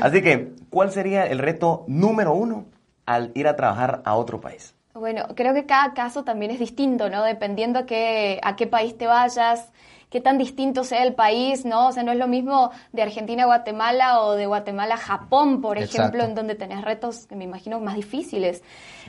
Así 0.00 0.20
que, 0.20 0.52
¿cuál 0.68 0.90
sería 0.90 1.24
el 1.24 1.38
reto 1.38 1.84
número 1.86 2.34
uno 2.34 2.66
al 3.06 3.30
ir 3.34 3.48
a 3.48 3.56
trabajar 3.56 4.02
a 4.04 4.16
otro 4.16 4.40
país? 4.40 4.74
Bueno, 4.94 5.28
creo 5.36 5.54
que 5.54 5.64
cada 5.64 5.94
caso 5.94 6.24
también 6.24 6.50
es 6.50 6.58
distinto, 6.58 7.08
¿no? 7.08 7.22
Dependiendo 7.22 7.78
a 7.78 7.86
qué, 7.86 8.40
a 8.42 8.56
qué 8.56 8.66
país 8.66 8.98
te 8.98 9.06
vayas, 9.06 9.70
qué 10.10 10.20
tan 10.20 10.38
distinto 10.38 10.82
sea 10.82 11.04
el 11.04 11.14
país, 11.14 11.64
¿no? 11.64 11.88
O 11.88 11.92
sea, 11.92 12.02
no 12.02 12.10
es 12.10 12.18
lo 12.18 12.26
mismo 12.26 12.72
de 12.92 13.02
Argentina 13.02 13.44
a 13.44 13.46
Guatemala 13.46 14.22
o 14.22 14.34
de 14.34 14.46
Guatemala 14.46 14.94
a 14.94 14.98
Japón, 14.98 15.60
por 15.60 15.78
ejemplo, 15.78 16.24
en 16.24 16.34
donde 16.34 16.56
tenés 16.56 16.82
retos 16.82 17.26
que 17.26 17.36
me 17.36 17.44
imagino 17.44 17.78
más 17.78 17.94
difíciles. 17.94 18.64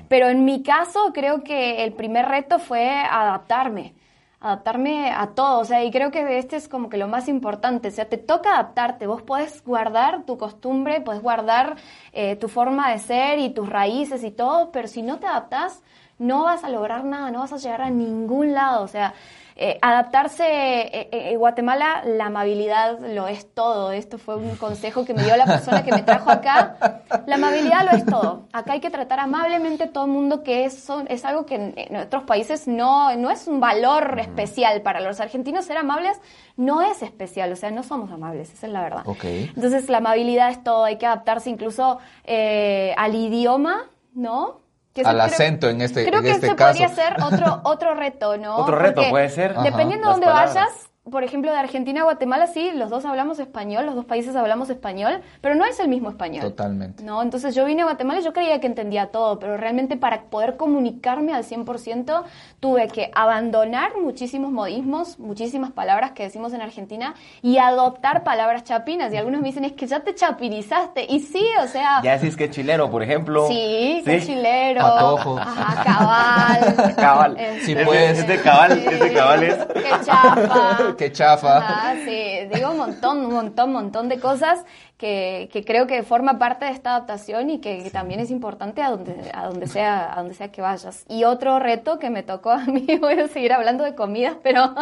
Pero 0.08 0.30
en 0.30 0.46
mi 0.46 0.62
caso, 0.62 1.12
creo 1.12 1.44
que 1.44 1.84
el 1.84 1.94
primer 1.94 2.28
reto 2.28 2.60
fue 2.60 2.88
adaptarme 2.88 3.96
adaptarme 4.42 5.12
a 5.12 5.28
todo, 5.28 5.60
o 5.60 5.66
sea, 5.66 5.84
y 5.84 5.92
creo 5.92 6.12
que 6.12 6.38
este 6.38 6.56
es 6.56 6.70
como 6.70 6.90
que 6.90 6.98
lo 6.98 7.08
más 7.08 7.28
importante, 7.28 7.90
o 7.90 7.92
sea, 7.92 8.08
te 8.08 8.18
toca 8.18 8.54
adaptarte, 8.54 9.06
vos 9.06 9.22
podés 9.22 9.64
guardar 9.66 10.24
tu 10.24 10.38
costumbre, 10.38 11.02
podés 11.02 11.22
guardar 11.22 11.76
eh, 12.14 12.38
tu 12.38 12.48
forma 12.48 12.92
de 12.92 13.00
ser 13.00 13.40
y 13.40 13.50
tus 13.50 13.68
raíces 13.68 14.24
y 14.24 14.32
todo, 14.32 14.72
pero 14.72 14.88
si 14.88 15.02
no 15.02 15.20
te 15.20 15.28
adaptas, 15.28 15.84
no 16.20 16.44
vas 16.44 16.64
a 16.64 16.70
lograr 16.70 17.04
nada, 17.04 17.32
no 17.32 17.40
vas 17.40 17.54
a 17.54 17.58
llegar 17.58 17.82
a 17.82 17.90
ningún 17.90 18.54
lado, 18.54 18.84
o 18.84 18.88
sea, 18.88 19.14
eh, 19.62 19.78
adaptarse, 19.82 20.46
eh, 20.46 21.10
eh, 21.12 21.32
en 21.32 21.38
Guatemala 21.38 22.02
la 22.06 22.28
amabilidad 22.28 22.98
lo 23.02 23.28
es 23.28 23.54
todo. 23.54 23.92
Esto 23.92 24.18
fue 24.18 24.38
un 24.38 24.56
consejo 24.56 25.04
que 25.04 25.14
me 25.14 25.22
dio 25.22 25.36
la 25.36 25.46
persona 25.46 25.84
que 25.84 25.92
me 25.92 26.02
trajo 26.02 26.32
acá. 26.32 26.78
La 27.26 27.36
amabilidad 27.36 27.84
lo 27.84 27.98
es 27.98 28.06
todo. 28.06 28.48
Acá 28.54 28.72
hay 28.72 28.80
que 28.80 28.90
tratar 28.90 29.20
amablemente 29.20 29.84
a 29.84 29.92
todo 29.92 30.06
el 30.06 30.12
mundo, 30.12 30.44
que 30.44 30.64
eso 30.64 31.04
es 31.10 31.26
algo 31.26 31.46
que 31.46 31.56
en, 31.56 31.74
en 31.76 31.98
otros 31.98 32.24
países 32.24 32.70
no, 32.70 33.14
no 33.18 33.32
es 33.32 33.48
un 33.48 33.60
valor 33.60 34.18
especial 34.22 34.82
para 34.82 35.02
los 35.02 35.20
argentinos. 35.20 35.66
Ser 35.66 35.76
amables 35.76 36.18
no 36.56 36.82
es 36.82 37.02
especial, 37.02 37.52
o 37.52 37.58
sea, 37.58 37.70
no 37.70 37.84
somos 37.84 38.14
amables, 38.14 38.54
esa 38.54 38.66
es 38.66 38.72
la 38.72 38.82
verdad. 38.82 39.02
Ok. 39.08 39.26
Entonces 39.26 39.90
la 39.90 39.98
amabilidad 39.98 40.52
es 40.52 40.64
todo, 40.64 40.86
hay 40.86 40.98
que 40.98 41.06
adaptarse 41.06 41.50
incluso 41.50 42.00
al 42.26 43.14
idioma, 43.14 43.90
¿no? 44.14 44.59
Que 45.04 45.10
Al 45.10 45.22
acento 45.22 45.70
en 45.70 45.82
este- 45.82 46.06
Creo 46.06 46.20
en 46.20 46.26
que 46.26 46.32
este 46.32 46.56
caso. 46.56 46.80
podría 46.80 46.90
ser 46.90 47.16
otro, 47.22 47.62
otro 47.64 47.94
reto, 47.96 48.38
¿no? 48.38 48.58
Otro 48.58 48.76
reto 48.76 48.96
Porque 48.96 49.10
puede 49.10 49.30
ser. 49.30 49.52
Ajá. 49.52 49.62
Dependiendo 49.64 50.08
de 50.08 50.12
Las 50.12 50.16
dónde 50.16 50.26
palabras. 50.28 50.56
vayas, 50.56 50.89
por 51.12 51.24
ejemplo, 51.24 51.52
de 51.52 51.58
Argentina 51.58 52.02
a 52.02 52.04
Guatemala, 52.04 52.48
sí, 52.48 52.72
los 52.76 52.90
dos 52.90 53.06
hablamos 53.06 53.40
español, 53.40 53.86
los 53.86 53.96
dos 53.96 54.06
países 54.06 54.36
hablamos 54.36 54.70
español, 54.70 55.22
pero 55.42 55.56
no 55.56 55.66
es 55.66 55.80
el 55.80 55.88
mismo 55.88 56.10
español. 56.10 56.42
Totalmente. 56.44 57.04
No, 57.04 57.22
entonces 57.22 57.56
yo 57.56 57.66
vine 57.66 57.82
a 57.82 57.86
Guatemala 57.86 58.20
y 58.20 58.24
yo 58.24 58.34
creía 58.34 58.60
que 58.60 58.68
entendía 58.68 59.08
todo, 59.08 59.40
pero 59.40 59.58
realmente 59.58 59.98
para 59.98 60.24
poder 60.24 60.58
comunicarme 60.58 61.34
al 61.34 61.44
100% 61.44 62.24
tuve 62.60 62.88
que 62.88 63.12
abandonar 63.16 63.92
muchísimos 64.02 64.52
modismos, 64.52 65.20
muchísimas 65.20 65.72
palabras 65.72 66.12
que 66.12 66.24
decimos 66.24 66.54
en 66.54 66.62
Argentina 66.62 67.14
y 67.42 67.58
adoptar 67.58 68.24
palabras 68.24 68.64
chapinas. 68.64 69.14
Y 69.14 69.18
algunos 69.18 69.42
me 69.42 69.48
dicen, 69.48 69.66
es 69.66 69.74
que 69.74 69.88
ya 69.88 70.02
te 70.02 70.14
chapinizaste. 70.16 71.06
Y 71.10 71.20
sí, 71.20 71.46
o 71.64 71.68
sea... 71.68 72.02
Ya 72.04 72.18
decís 72.18 72.36
que 72.36 72.46
es 72.46 72.52
chilero, 72.52 72.90
por 72.90 73.04
ejemplo. 73.04 73.48
Sí, 73.48 74.02
que 74.06 74.22
chilero. 74.22 74.82
Patojo. 74.82 75.38
Ajá, 75.38 75.84
cabal. 75.84 76.96
Cabal. 76.96 77.38
Sí, 77.64 77.72
Este- 77.74 77.86
pues. 77.86 78.20
Este 78.20 78.42
cabal, 78.42 78.74
sí, 78.80 78.86
este 78.90 79.14
cabal 79.14 79.44
es. 79.44 79.56
Qué 79.74 80.06
chafa. 80.06 80.78
Qué 81.00 81.12
chafa. 81.14 81.96
Sí, 82.06 82.48
digo 82.54 82.72
un 82.72 82.78
montón, 82.78 83.26
un 83.26 83.34
montón, 83.34 83.70
un 83.70 83.74
montón 83.76 84.10
de 84.10 84.20
cosas 84.20 84.64
que, 84.98 85.48
que 85.54 85.64
creo 85.64 85.88
que 85.88 86.04
forma 86.04 86.38
parte 86.38 86.66
de 86.66 86.72
esta 86.72 86.90
adaptación 86.90 87.50
y 87.50 87.60
que 87.62 87.90
también 87.90 88.20
es 88.20 88.30
importante 88.32 88.82
a 88.82 88.90
donde, 88.92 89.32
a 89.34 89.46
donde 89.46 89.66
sea, 89.68 90.12
a 90.14 90.18
donde 90.18 90.34
sea 90.34 90.52
que 90.52 90.62
vayas. 90.62 91.06
Y 91.08 91.24
otro 91.24 91.58
reto 91.58 92.00
que 92.00 92.10
me 92.10 92.22
tocó 92.22 92.52
a 92.52 92.58
mí, 92.66 92.86
voy 93.00 93.14
a 93.14 93.28
seguir 93.30 93.54
hablando 93.54 93.86
de 93.86 93.96
comida, 93.96 94.38
pero, 94.44 94.76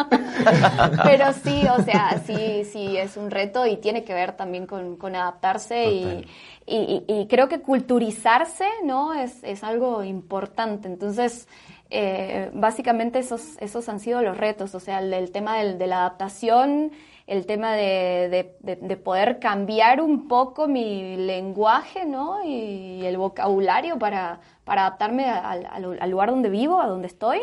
pero 1.04 1.32
sí, 1.32 1.62
o 1.78 1.82
sea, 1.84 2.20
sí, 2.26 2.64
sí, 2.64 2.96
es 2.96 3.16
un 3.16 3.30
reto 3.30 3.64
y 3.66 3.76
tiene 3.76 4.02
que 4.04 4.12
ver 4.14 4.32
también 4.32 4.66
con, 4.66 4.96
con 4.96 5.14
adaptarse 5.14 5.84
y- 5.92 6.26
y 7.06 7.26
creo 7.28 7.48
que 7.48 7.60
culturizarse, 7.60 8.66
¿no? 8.84 9.14
Es, 9.14 9.42
es 9.42 9.64
algo 9.64 10.04
importante. 10.04 10.86
Entonces, 10.88 11.48
eh, 11.90 12.50
básicamente 12.52 13.18
esos, 13.18 13.56
esos 13.60 13.88
han 13.88 14.00
sido 14.00 14.20
los 14.22 14.36
retos, 14.36 14.74
o 14.74 14.80
sea, 14.80 14.98
el, 15.00 15.12
el 15.14 15.30
tema 15.32 15.56
del- 15.58 15.78
de 15.78 15.86
la 15.86 15.98
adaptación, 16.00 16.92
el 17.26 17.46
tema 17.46 17.72
de, 17.74 18.28
de- 18.30 18.56
de- 18.60 18.76
de 18.76 18.96
poder 18.96 19.38
cambiar 19.38 20.00
un 20.00 20.28
poco 20.28 20.66
mi 20.68 21.16
lenguaje, 21.16 22.04
¿no? 22.06 22.44
Y, 22.44 23.04
el 23.06 23.16
vocabulario 23.16 23.98
para, 23.98 24.40
para 24.64 24.82
adaptarme 24.86 25.24
al, 25.26 25.66
al- 26.00 26.10
lugar 26.10 26.30
donde 26.30 26.48
vivo, 26.50 26.80
a 26.80 26.86
donde 26.86 27.06
estoy. 27.06 27.40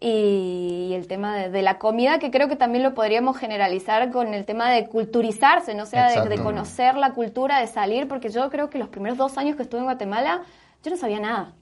Y, 0.00 0.92
el 0.94 1.06
tema 1.06 1.36
de, 1.36 1.50
de 1.50 1.62
la 1.62 1.78
comida, 1.78 2.18
que 2.18 2.30
creo 2.30 2.48
que 2.48 2.56
también 2.56 2.82
lo 2.82 2.94
podríamos 2.94 3.36
generalizar 3.38 4.10
con 4.10 4.34
el 4.34 4.44
tema 4.44 4.70
de 4.70 4.86
culturizarse, 4.88 5.74
¿no? 5.74 5.84
O 5.84 5.86
sea, 5.86 6.08
de, 6.28 6.36
conocer 6.42 6.96
la 6.96 7.12
cultura, 7.12 7.60
de 7.60 7.66
salir, 7.68 8.06
porque 8.08 8.28
yo 8.28 8.50
creo 8.50 8.68
que 8.70 8.78
los 8.78 8.88
primeros 8.88 9.16
dos 9.16 9.38
años 9.38 9.56
que 9.56 9.62
estuve 9.62 9.80
en 9.80 9.86
Guatemala, 9.86 10.42
yo 10.82 10.90
no 10.90 10.96
sabía 10.96 11.20
nada 11.20 11.54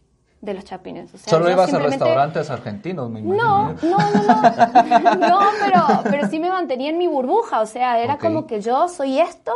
de 0.43 0.53
los 0.55 0.65
chapines. 0.65 1.15
O 1.15 1.19
sea, 1.19 1.31
Solo 1.31 1.49
ibas 1.51 1.73
a 1.73 1.79
restaurantes 1.79 2.51
argentinos, 2.51 3.09
me 3.09 3.21
imagino. 3.21 3.73
no, 3.73 3.75
no, 3.83 3.99
no, 3.99 4.23
no. 5.01 5.15
No, 5.29 5.39
pero, 5.65 5.87
pero 6.03 6.29
sí 6.29 6.39
me 6.39 6.51
mantenía 6.51 6.91
en 6.91 6.99
mi 6.99 7.07
burbuja. 7.07 7.61
O 7.63 7.67
sea, 7.67 7.99
era 8.03 8.19
como 8.19 8.47
que 8.47 8.61
yo 8.61 8.89
soy 8.89 9.19
esto 9.21 9.53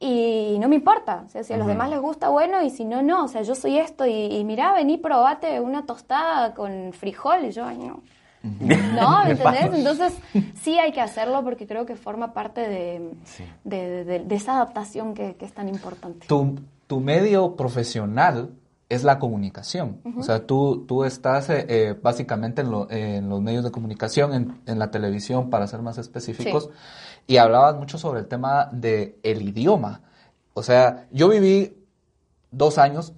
y 0.00 0.56
no 0.58 0.68
me 0.68 0.76
importa. 0.76 1.22
O 1.26 1.28
sea, 1.28 1.44
si 1.44 1.52
a 1.52 1.56
los 1.56 1.66
demás 1.66 1.88
les 1.90 2.00
gusta, 2.00 2.28
bueno, 2.30 2.62
y 2.62 2.70
si 2.70 2.84
no, 2.84 3.02
no. 3.02 3.24
O 3.24 3.28
sea, 3.28 3.42
yo 3.42 3.54
soy 3.54 3.78
esto 3.78 4.06
y, 4.06 4.12
y 4.36 4.44
mirá, 4.44 4.72
vení, 4.72 4.98
probate 4.98 5.60
una 5.60 5.86
tostada 5.86 6.54
con 6.54 6.92
frijol. 6.92 7.44
Y 7.44 7.52
yo, 7.52 7.64
ay, 7.66 7.78
no. 7.78 8.02
No, 8.42 9.24
¿me 9.24 9.30
entendés? 9.32 9.72
Entonces, 9.74 10.14
sí 10.60 10.78
hay 10.78 10.92
que 10.92 11.00
hacerlo 11.00 11.42
porque 11.44 11.66
creo 11.66 11.86
que 11.86 11.96
forma 11.96 12.32
parte 12.32 12.60
de, 12.68 13.10
de, 13.64 14.04
de- 14.04 14.18
de 14.20 14.34
esa 14.34 14.54
adaptación 14.56 15.14
que, 15.14 15.36
que 15.36 15.44
es 15.44 15.52
tan 15.54 15.68
importante. 15.68 16.26
tu, 16.26 16.58
tu 16.86 17.00
medio 17.00 17.56
profesional 17.56 18.50
es 18.88 19.02
la 19.04 19.18
comunicación. 19.18 20.00
O 20.18 20.22
sea, 20.22 20.46
tú, 20.46 20.84
tú 20.86 21.04
estás 21.04 21.48
eh, 21.50 21.64
eh, 21.68 21.98
básicamente 22.02 22.60
en, 22.62 22.70
lo- 22.70 22.90
en 22.90 23.28
los 23.28 23.40
medios 23.40 23.64
de 23.64 23.70
comunicación, 23.70 24.34
en, 24.34 24.60
en 24.66 24.78
la 24.78 24.90
televisión, 24.90 25.50
para 25.50 25.66
ser 25.66 25.80
más 25.82 25.98
específicos, 25.98 26.70
y 27.26 27.38
hablabas 27.38 27.76
mucho 27.76 27.96
sobre 27.98 28.20
el 28.20 28.26
tema 28.26 28.68
del 28.72 29.16
el 29.22 29.42
idioma. 29.48 30.02
O 30.52 30.62
sea, 30.62 31.06
yo 31.10 31.28
viví 31.28 31.76
dos 32.50 32.78
años 32.78 33.12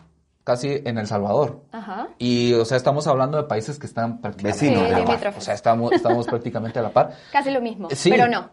casi 0.45 0.81
en 0.85 0.97
El 0.99 1.09
Salvador. 1.09 1.63
Ajá. 1.73 2.09
Y, 2.19 2.53
o 2.55 2.65
sea, 2.65 2.77
estamos 2.77 3.07
hablando 3.09 3.37
de 3.37 3.45
países 3.45 3.79
que 3.81 3.87
están 3.87 4.21
prácticamente 4.21 4.65
Vecinos, 4.67 4.85
a 4.85 4.89
la 4.93 4.99
Sí, 4.99 5.03
par. 5.03 5.09
limítrofes. 5.09 5.43
O 5.43 5.45
sea, 5.45 5.55
estamos, 5.55 5.93
estamos 5.93 6.27
prácticamente 6.29 6.79
a 6.79 6.83
la 6.83 6.91
par. 6.93 7.15
Casi 7.33 7.51
lo 7.51 7.61
mismo, 7.61 7.89
Sí. 7.91 8.11
pero 8.11 8.29
no. 8.29 8.49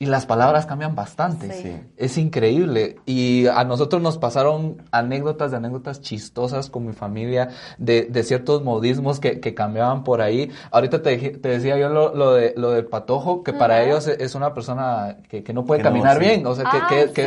Y 0.00 0.06
las 0.06 0.26
palabras 0.26 0.64
cambian 0.66 0.94
bastante. 0.94 1.50
Sí. 1.52 1.62
Sí. 1.62 1.76
Es 1.96 2.18
increíble. 2.18 2.98
Y 3.04 3.48
a 3.48 3.64
nosotros 3.64 4.00
nos 4.00 4.16
pasaron 4.16 4.80
anécdotas 4.92 5.50
de 5.50 5.56
anécdotas 5.56 6.00
chistosas 6.00 6.70
con 6.70 6.86
mi 6.86 6.92
familia, 6.92 7.48
de, 7.78 8.02
de 8.08 8.22
ciertos 8.22 8.62
modismos 8.62 9.18
que, 9.18 9.40
que 9.40 9.54
cambiaban 9.54 10.04
por 10.04 10.20
ahí. 10.20 10.50
Ahorita 10.70 11.02
te, 11.02 11.16
te 11.18 11.48
decía 11.48 11.76
yo 11.78 11.88
lo, 11.88 12.14
lo, 12.14 12.34
de, 12.34 12.54
lo 12.56 12.70
del 12.70 12.86
patojo, 12.86 13.42
que 13.42 13.52
para 13.52 13.74
Ajá. 13.78 13.84
ellos 13.84 14.06
es 14.06 14.36
una 14.36 14.54
persona 14.54 15.16
que, 15.28 15.42
que 15.42 15.52
no 15.52 15.64
puede 15.64 15.80
Que 15.82 15.88
no, 15.88 15.90
caminar 15.90 16.18
sí. 16.18 16.24
bien. 16.24 16.46
O 16.46 16.54
sea, 16.54 16.64
que, 16.64 16.78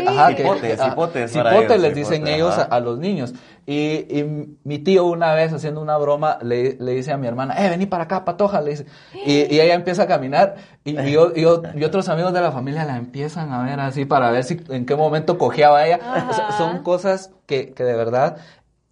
Ah, 0.07 0.33
que, 0.33 0.45
ah, 0.47 1.77
les 1.77 1.93
dicen 1.93 2.25
ellos 2.27 2.57
a, 2.57 2.63
a 2.63 2.79
los 2.79 2.99
niños. 2.99 3.33
Y, 3.67 3.73
y 4.09 4.57
mi 4.63 4.79
tío 4.79 5.05
una 5.05 5.33
vez 5.33 5.53
haciendo 5.53 5.81
una 5.81 5.95
broma 5.97 6.39
le, 6.41 6.77
le 6.79 6.93
dice 6.93 7.11
a 7.11 7.17
mi 7.17 7.27
hermana, 7.27 7.63
eh, 7.65 7.69
vení 7.69 7.85
para 7.85 8.05
acá, 8.05 8.25
patoja, 8.25 8.59
le 8.61 8.71
dice. 8.71 8.85
Y, 9.25 9.53
y 9.53 9.59
ella 9.59 9.75
empieza 9.75 10.03
a 10.03 10.07
caminar 10.07 10.55
y, 10.83 10.99
y 10.99 11.11
yo- 11.11 11.31
y 11.35 11.41
yo- 11.41 11.61
y 11.75 11.83
otros 11.83 12.09
amigos 12.09 12.33
de 12.33 12.41
la 12.41 12.51
familia 12.51 12.85
la 12.85 12.97
empiezan 12.97 13.53
a 13.53 13.63
ver 13.63 13.79
así 13.79 14.05
para 14.05 14.31
ver 14.31 14.43
si 14.43 14.59
en 14.69 14.85
qué 14.85 14.95
momento 14.95 15.37
cojeaba 15.37 15.85
ella. 15.85 15.99
O 16.29 16.33
sea, 16.33 16.47
Ajá. 16.47 16.57
son 16.57 16.79
cosas 16.83 17.31
que, 17.45 17.71
que 17.73 17.83
de 17.83 17.95
verdad 17.95 18.37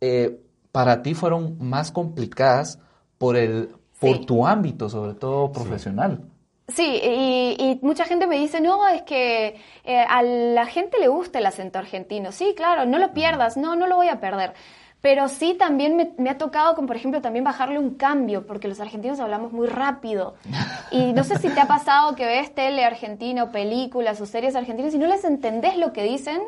eh, 0.01 0.39
para 0.71 1.01
ti 1.01 1.15
fueron 1.15 1.57
más 1.59 1.91
complicadas 1.91 2.79
por, 3.17 3.35
el, 3.37 3.69
por 3.99 4.17
Sí. 4.17 4.25
tu 4.25 4.45
ámbito, 4.45 4.87
sobre 4.87 5.13
todo 5.15 5.51
profesional. 5.51 6.19
Sí, 6.21 6.29
y, 6.77 7.55
y 7.57 7.79
mucha 7.81 8.05
gente 8.05 8.27
me 8.27 8.37
dice, 8.37 8.61
no, 8.61 8.87
es 8.87 9.01
que 9.03 9.59
eh, 9.83 10.05
a 10.07 10.21
la 10.21 10.65
gente 10.65 10.99
le 10.99 11.07
gusta 11.07 11.39
el 11.39 11.45
acento 11.45 11.79
argentino. 11.79 12.31
Sí, 12.31 12.53
claro, 12.55 12.85
no 12.85 12.97
lo 12.99 13.13
pierdas, 13.13 13.57
no, 13.57 13.75
no 13.75 13.87
lo 13.87 13.95
voy 13.95 14.09
a 14.09 14.19
perder. 14.19 14.53
Pero 15.01 15.29
sí 15.29 15.53
también 15.53 15.95
me, 15.95 16.11
me 16.17 16.29
ha 16.29 16.37
tocado, 16.37 16.75
con, 16.75 16.85
por 16.85 16.97
ejemplo, 16.97 17.21
también 17.21 17.45
bajarle 17.45 17.79
un 17.79 17.95
cambio, 17.95 18.45
porque 18.45 18.67
los 18.67 18.81
argentinos 18.81 19.19
hablamos 19.19 19.53
muy 19.53 19.67
rápido. 19.67 20.35
Y 20.91 21.13
no 21.13 21.23
sé 21.23 21.37
si 21.37 21.49
te 21.49 21.59
ha 21.59 21.67
pasado 21.67 22.15
que 22.15 22.25
ves 22.25 22.53
tele 22.55 22.83
argentino, 22.83 23.51
películas 23.51 24.19
o 24.21 24.25
series 24.25 24.55
argentinas 24.55 24.93
y 24.95 24.97
no 24.97 25.05
les 25.05 25.23
entendés 25.23 25.77
lo 25.77 25.93
que 25.93 26.03
dicen 26.03 26.41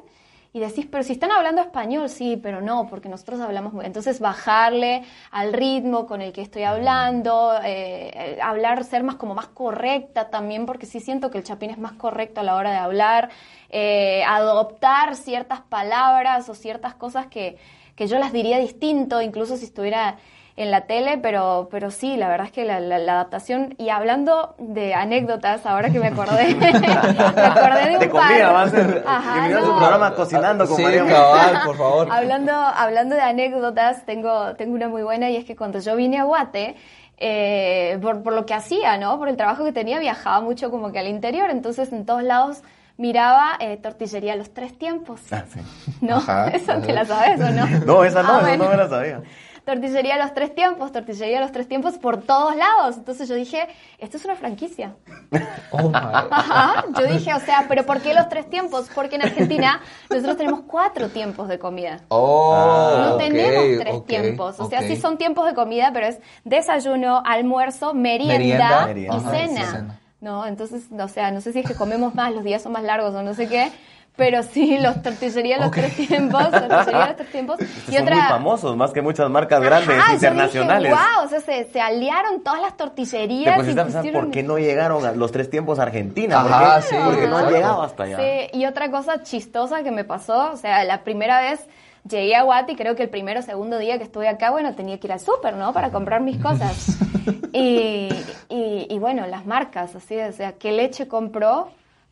y 0.53 0.59
decís, 0.59 0.85
pero 0.91 1.03
si 1.03 1.13
están 1.13 1.31
hablando 1.31 1.61
español, 1.61 2.09
sí, 2.09 2.37
pero 2.41 2.61
no, 2.61 2.87
porque 2.87 3.07
nosotros 3.07 3.39
hablamos 3.39 3.71
muy... 3.71 3.85
Entonces 3.85 4.19
bajarle 4.19 5.03
al 5.31 5.53
ritmo 5.53 6.05
con 6.05 6.21
el 6.21 6.33
que 6.33 6.41
estoy 6.41 6.63
hablando, 6.63 7.53
eh, 7.63 8.37
hablar, 8.43 8.83
ser 8.83 9.03
más 9.03 9.15
como 9.15 9.33
más 9.33 9.47
correcta 9.47 10.29
también, 10.29 10.65
porque 10.65 10.85
sí 10.85 10.99
siento 10.99 11.31
que 11.31 11.37
el 11.37 11.45
chapín 11.45 11.69
es 11.69 11.77
más 11.77 11.93
correcto 11.93 12.41
a 12.41 12.43
la 12.43 12.55
hora 12.55 12.71
de 12.71 12.77
hablar, 12.77 13.29
eh, 13.69 14.23
adoptar 14.27 15.15
ciertas 15.15 15.61
palabras 15.61 16.49
o 16.49 16.53
ciertas 16.53 16.95
cosas 16.95 17.27
que, 17.27 17.57
que 17.95 18.07
yo 18.07 18.19
las 18.19 18.33
diría 18.33 18.57
distinto, 18.57 19.21
incluso 19.21 19.55
si 19.55 19.65
estuviera 19.65 20.17
en 20.57 20.69
la 20.69 20.81
tele, 20.81 21.17
pero, 21.17 21.69
pero 21.71 21.91
sí, 21.91 22.17
la 22.17 22.27
verdad 22.27 22.47
es 22.47 22.51
que 22.51 22.65
la, 22.65 22.79
la- 22.79 22.99
la 22.99 23.13
adaptación, 23.13 23.73
y 23.77 23.89
hablando 23.89 24.55
de 24.57 24.93
anécdotas, 24.93 25.65
ahora 25.65 25.89
que 25.89 25.99
me 25.99 26.07
acordé, 26.07 26.53
me 26.55 26.67
acordé 26.67 27.89
de 27.89 27.93
un 27.95 27.99
De 27.99 28.09
comida, 28.09 28.47
par. 28.47 28.53
va 28.55 28.61
a 28.63 28.69
ser. 28.69 29.03
Ajá, 29.07 29.47
no. 29.47 29.59
su 29.65 29.77
programa 29.77 30.13
Cocinando 30.13 30.67
con 30.67 30.77
Sí, 30.77 30.83
María. 30.83 31.05
cabal, 31.05 31.61
por 31.65 31.77
favor. 31.77 32.07
Hablando, 32.11 32.53
hablando 32.53 33.15
de 33.15 33.21
anécdotas, 33.21 34.05
tengo, 34.05 34.55
tengo 34.55 34.75
una 34.75 34.87
muy 34.89 35.03
buena 35.03 35.29
y 35.29 35.37
es 35.37 35.45
que 35.45 35.55
cuando 35.55 35.79
yo 35.79 35.95
vine 35.95 36.19
a 36.19 36.23
Guate, 36.25 36.75
eh, 37.17 37.97
por, 38.01 38.23
por 38.23 38.33
lo 38.33 38.45
que 38.45 38.53
hacía, 38.53 38.97
¿no? 38.97 39.17
Por 39.19 39.29
el 39.29 39.37
trabajo 39.37 39.63
que 39.63 39.71
tenía, 39.71 39.99
viajaba 39.99 40.41
mucho 40.41 40.71
como 40.71 40.91
que 40.91 40.99
al 40.99 41.07
interior, 41.07 41.49
entonces 41.49 41.91
en 41.93 42.05
todos 42.05 42.23
lados 42.23 42.61
miraba 42.97 43.53
eh, 43.59 43.77
tortillería 43.77 44.33
a 44.33 44.35
los 44.35 44.53
tres 44.53 44.77
tiempos. 44.77 45.21
Ah, 45.31 45.43
sí. 45.51 45.59
¿No? 46.01 46.17
Ajá, 46.17 46.47
¿Esa 46.53 46.73
ajá. 46.73 46.81
te 46.81 46.93
la 46.93 47.05
sabes 47.05 47.39
o 47.39 47.49
no? 47.51 47.65
No, 47.85 48.03
esa 48.03 48.21
no, 48.23 48.29
Ah, 48.33 48.37
esa 48.39 48.47
bueno. 48.47 48.63
no 48.65 48.69
me 48.71 48.77
la 48.77 48.89
sabía. 48.89 49.21
Tortillería 49.65 50.15
a 50.15 50.17
los 50.17 50.33
tres 50.33 50.55
tiempos, 50.55 50.91
tortillería 50.91 51.37
a 51.37 51.41
los 51.41 51.51
tres 51.51 51.67
tiempos 51.67 51.97
por 51.97 52.21
todos 52.23 52.55
lados. 52.55 52.97
Entonces 52.97 53.29
yo 53.29 53.35
dije, 53.35 53.67
esto 53.99 54.17
es 54.17 54.25
una 54.25 54.35
franquicia. 54.35 54.95
Oh, 55.73 55.87
my. 55.87 55.95
Ajá. 55.95 56.83
Yo 56.99 57.05
dije, 57.07 57.33
o 57.33 57.39
sea, 57.39 57.65
¿pero 57.69 57.85
por 57.85 58.01
qué 58.01 58.13
los 58.13 58.27
tres 58.27 58.49
tiempos? 58.49 58.89
Porque 58.93 59.15
en 59.15 59.21
Argentina 59.21 59.79
nosotros 60.09 60.35
tenemos 60.35 60.61
cuatro 60.67 61.07
tiempos 61.07 61.47
de 61.47 61.59
comida. 61.59 62.01
Oh, 62.09 62.97
No 62.99 63.17
tenemos 63.17 63.79
tres 63.79 64.05
tiempos. 64.05 64.59
O 64.59 64.67
sea, 64.67 64.81
sí 64.81 64.97
son 64.97 65.17
tiempos 65.17 65.45
de 65.45 65.53
comida, 65.53 65.91
pero 65.93 66.07
es 66.07 66.19
desayuno, 66.43 67.23
almuerzo, 67.25 67.93
merienda, 67.93 68.91
y 68.93 69.07
ajá, 69.07 69.31
cena. 69.31 69.61
y 69.61 69.65
cena. 69.65 69.99
No, 70.19 70.45
entonces, 70.45 70.83
o 70.91 71.07
sea, 71.07 71.31
no 71.31 71.41
sé 71.41 71.53
si 71.53 71.59
es 71.59 71.65
que 71.65 71.73
comemos 71.75 72.13
más, 72.13 72.33
los 72.33 72.43
días 72.43 72.61
son 72.61 72.73
más 72.73 72.83
largos 72.83 73.15
o 73.15 73.23
no 73.23 73.33
sé 73.33 73.47
qué, 73.47 73.71
pero 74.15 74.43
sí, 74.43 74.77
los 74.81 75.01
tortillería 75.01 75.57
los 75.59 75.71
tres 75.71 75.95
tiempos, 75.95 76.43
los 76.51 76.85
tres 77.15 77.31
tiempos. 77.31 77.59
Estos 77.59 77.95
son 77.95 78.05
muy 78.05 78.21
famosos, 78.21 78.77
más 78.77 78.91
que 78.91 79.01
muchas 79.01 79.29
marcas 79.29 79.61
grandes, 79.61 79.97
Ajá, 79.97 80.13
internacionales. 80.13 80.91
Dije, 80.91 81.03
wow, 81.15 81.25
o 81.25 81.29
sea, 81.29 81.39
se, 81.39 81.71
se 81.71 81.81
aliaron 81.81 82.43
todas 82.43 82.61
las 82.61 82.73
Te 82.73 82.83
tortillerías 82.83 83.57
pusiste 83.57 83.81
y 83.81 83.85
pusieron... 83.85 84.21
por 84.23 84.31
qué 84.31 84.43
no 84.43 84.57
llegaron 84.57 85.05
a 85.05 85.11
los 85.13 85.31
tres 85.31 85.49
tiempos 85.49 85.79
a 85.79 85.83
Argentina. 85.83 86.41
¿Por 86.41 86.51
Ajá, 86.51 86.81
qué? 86.81 86.87
sí, 86.87 86.95
Porque 87.03 87.27
no 87.27 87.37
han 87.37 87.51
llegado 87.51 87.81
hasta 87.81 88.03
allá. 88.03 88.17
Sí, 88.17 88.57
y 88.57 88.65
otra 88.65 88.91
cosa 88.91 89.23
chistosa 89.23 89.83
que 89.83 89.91
me 89.91 90.03
pasó, 90.03 90.51
o 90.51 90.57
sea, 90.57 90.83
la 90.83 91.03
primera 91.03 91.41
vez 91.41 91.65
llegué 92.09 92.35
a 92.35 92.43
Guati, 92.43 92.75
creo 92.75 92.95
que 92.95 93.03
el 93.03 93.09
primero 93.09 93.39
o 93.39 93.43
segundo 93.43 93.77
día 93.77 93.97
que 93.97 94.03
estuve 94.03 94.27
acá, 94.27 94.51
bueno, 94.51 94.75
tenía 94.75 94.99
que 94.99 95.07
ir 95.07 95.13
al 95.13 95.19
súper, 95.19 95.55
¿no? 95.55 95.73
Para 95.73 95.91
comprar 95.91 96.21
mis 96.21 96.37
cosas. 96.41 96.97
y, 97.53 98.09
y, 98.49 98.87
y 98.89 98.99
bueno, 98.99 99.27
las 99.27 99.45
marcas, 99.45 99.95
así, 99.95 100.17
o 100.19 100.31
sea, 100.31 100.53
qué 100.53 100.71
leche 100.71 101.07
compró, 101.07 101.69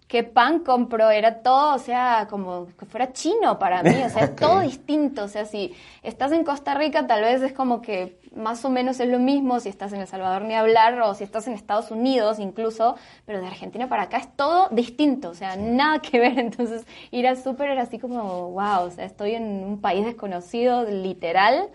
qué 0.10 0.24
pan 0.24 0.60
compró, 0.64 1.12
era 1.12 1.44
todo, 1.44 1.76
o 1.76 1.78
sea, 1.78 2.28
como 2.28 2.66
que 2.76 2.88
fuera 2.88 3.14
chino 3.14 3.60
para 3.60 3.84
mí, 3.84 4.02
o 4.04 4.10
sea, 4.10 4.24
es 4.26 4.36
todo 4.36 4.62
distinto, 4.62 5.26
o 5.26 5.28
sea, 5.28 5.46
si 5.46 5.72
estás 6.02 6.32
en 6.32 6.44
Costa 6.44 6.74
Rica 6.74 7.06
tal 7.06 7.22
vez 7.22 7.44
es 7.44 7.54
como 7.54 7.80
que 7.80 8.20
más 8.36 8.66
o 8.66 8.72
menos 8.72 9.00
es 9.00 9.08
lo 9.08 9.20
mismo, 9.20 9.60
si 9.60 9.70
estás 9.70 9.94
en 9.94 10.02
El 10.02 10.08
Salvador 10.08 10.42
ni 10.42 10.56
hablar, 10.56 11.00
o 11.02 11.14
si 11.14 11.24
estás 11.24 11.48
en 11.48 11.54
Estados 11.54 11.92
Unidos 11.92 12.40
incluso, 12.40 12.96
pero 13.28 13.40
de 13.40 13.46
Argentina 13.46 13.88
para 13.88 14.04
acá 14.04 14.18
es 14.18 14.36
todo 14.36 14.68
distinto, 14.72 15.30
o 15.30 15.36
sea, 15.36 15.56
nada 15.56 16.00
que 16.00 16.20
ver, 16.20 16.40
entonces 16.40 16.88
ir 17.12 17.28
al 17.28 17.38
súper 17.38 17.70
era 17.70 17.84
así 17.84 18.00
como, 18.00 18.50
wow, 18.50 18.86
o 18.88 18.90
sea, 18.90 19.06
estoy 19.06 19.36
en 19.36 19.64
un 19.64 19.80
país 19.80 20.04
desconocido, 20.04 20.86
literal, 20.86 21.70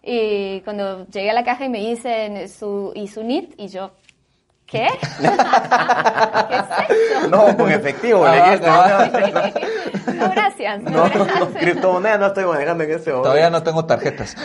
y 0.00 0.60
cuando 0.60 1.06
llegué 1.08 1.30
a 1.30 1.34
la 1.34 1.42
caja 1.44 1.64
y 1.64 1.68
me 1.68 1.80
dicen 1.80 2.48
su, 2.48 2.92
y 2.94 3.08
su 3.08 3.24
NIT, 3.24 3.54
y 3.58 3.66
yo, 3.66 3.90
¿qué? 4.70 4.88
¿Qué 5.20 6.56
es 6.56 6.64
eso? 7.20 7.28
No, 7.28 7.56
con 7.56 7.70
efectivo. 7.70 8.24
Ah, 8.24 8.34
le 8.34 8.42
dijiste, 8.42 8.66
cabal. 8.66 9.12
no, 10.06 10.14
No, 10.14 10.30
gracias. 10.30 10.82
No, 10.82 10.90
no, 10.90 11.08
no, 11.08 11.24
gracias. 11.26 11.48
criptomoneda 11.58 12.18
no 12.18 12.26
estoy 12.26 12.44
manejando 12.44 12.84
en 12.84 12.90
ese 12.90 13.10
momento. 13.10 13.22
Todavía 13.22 13.50
no 13.50 13.62
tengo 13.62 13.84
tarjetas. 13.84 14.36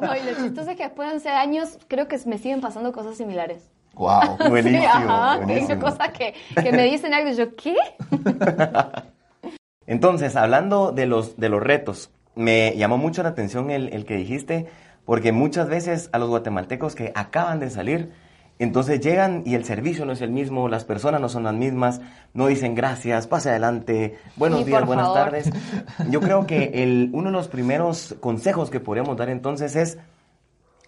No, 0.00 0.16
y 0.16 0.20
lo 0.22 0.34
chistoso 0.42 0.70
es 0.70 0.76
que 0.76 0.84
después 0.84 1.08
de 1.08 1.14
11 1.16 1.28
años 1.30 1.78
creo 1.88 2.08
que 2.08 2.18
me 2.26 2.38
siguen 2.38 2.60
pasando 2.60 2.92
cosas 2.92 3.16
similares. 3.16 3.62
Wow. 3.94 4.36
Buenísimo, 4.48 4.80
Sí, 4.82 4.86
ajá, 4.86 5.36
buenísimo. 5.38 5.80
cosas 5.80 6.10
que, 6.10 6.34
que 6.62 6.70
me 6.72 6.84
dicen 6.84 7.12
algo 7.14 7.30
y 7.30 7.34
yo, 7.34 7.56
¿qué? 7.56 7.74
Entonces, 9.86 10.36
hablando 10.36 10.92
de 10.92 11.06
los, 11.06 11.36
de 11.38 11.48
los 11.48 11.62
retos, 11.62 12.10
me 12.34 12.76
llamó 12.76 12.98
mucho 12.98 13.22
la 13.22 13.30
atención 13.30 13.70
el, 13.70 13.88
el 13.92 14.04
que 14.04 14.14
dijiste, 14.16 14.66
porque 15.04 15.32
muchas 15.32 15.68
veces 15.68 16.10
a 16.12 16.18
los 16.18 16.28
guatemaltecos 16.28 16.94
que 16.94 17.10
acaban 17.14 17.58
de 17.58 17.70
salir, 17.70 18.12
entonces 18.58 19.00
llegan 19.00 19.42
y 19.46 19.54
el 19.54 19.64
servicio 19.64 20.04
no 20.04 20.12
es 20.12 20.20
el 20.20 20.30
mismo, 20.30 20.68
las 20.68 20.84
personas 20.84 21.20
no 21.20 21.28
son 21.28 21.44
las 21.44 21.54
mismas, 21.54 22.00
no 22.34 22.46
dicen 22.48 22.74
gracias, 22.74 23.26
pase 23.26 23.50
adelante, 23.50 24.18
buenos 24.36 24.60
Sí, 24.60 24.64
días, 24.66 24.84
buenas 24.84 25.06
favor. 25.06 25.20
tardes. 25.24 25.50
Yo 26.10 26.20
creo 26.20 26.46
que 26.46 26.70
el, 26.82 27.10
uno 27.12 27.26
de 27.30 27.32
los 27.32 27.48
primeros 27.48 28.16
consejos 28.20 28.70
que 28.70 28.80
podríamos 28.80 29.16
dar 29.16 29.28
entonces 29.30 29.76
es 29.76 29.98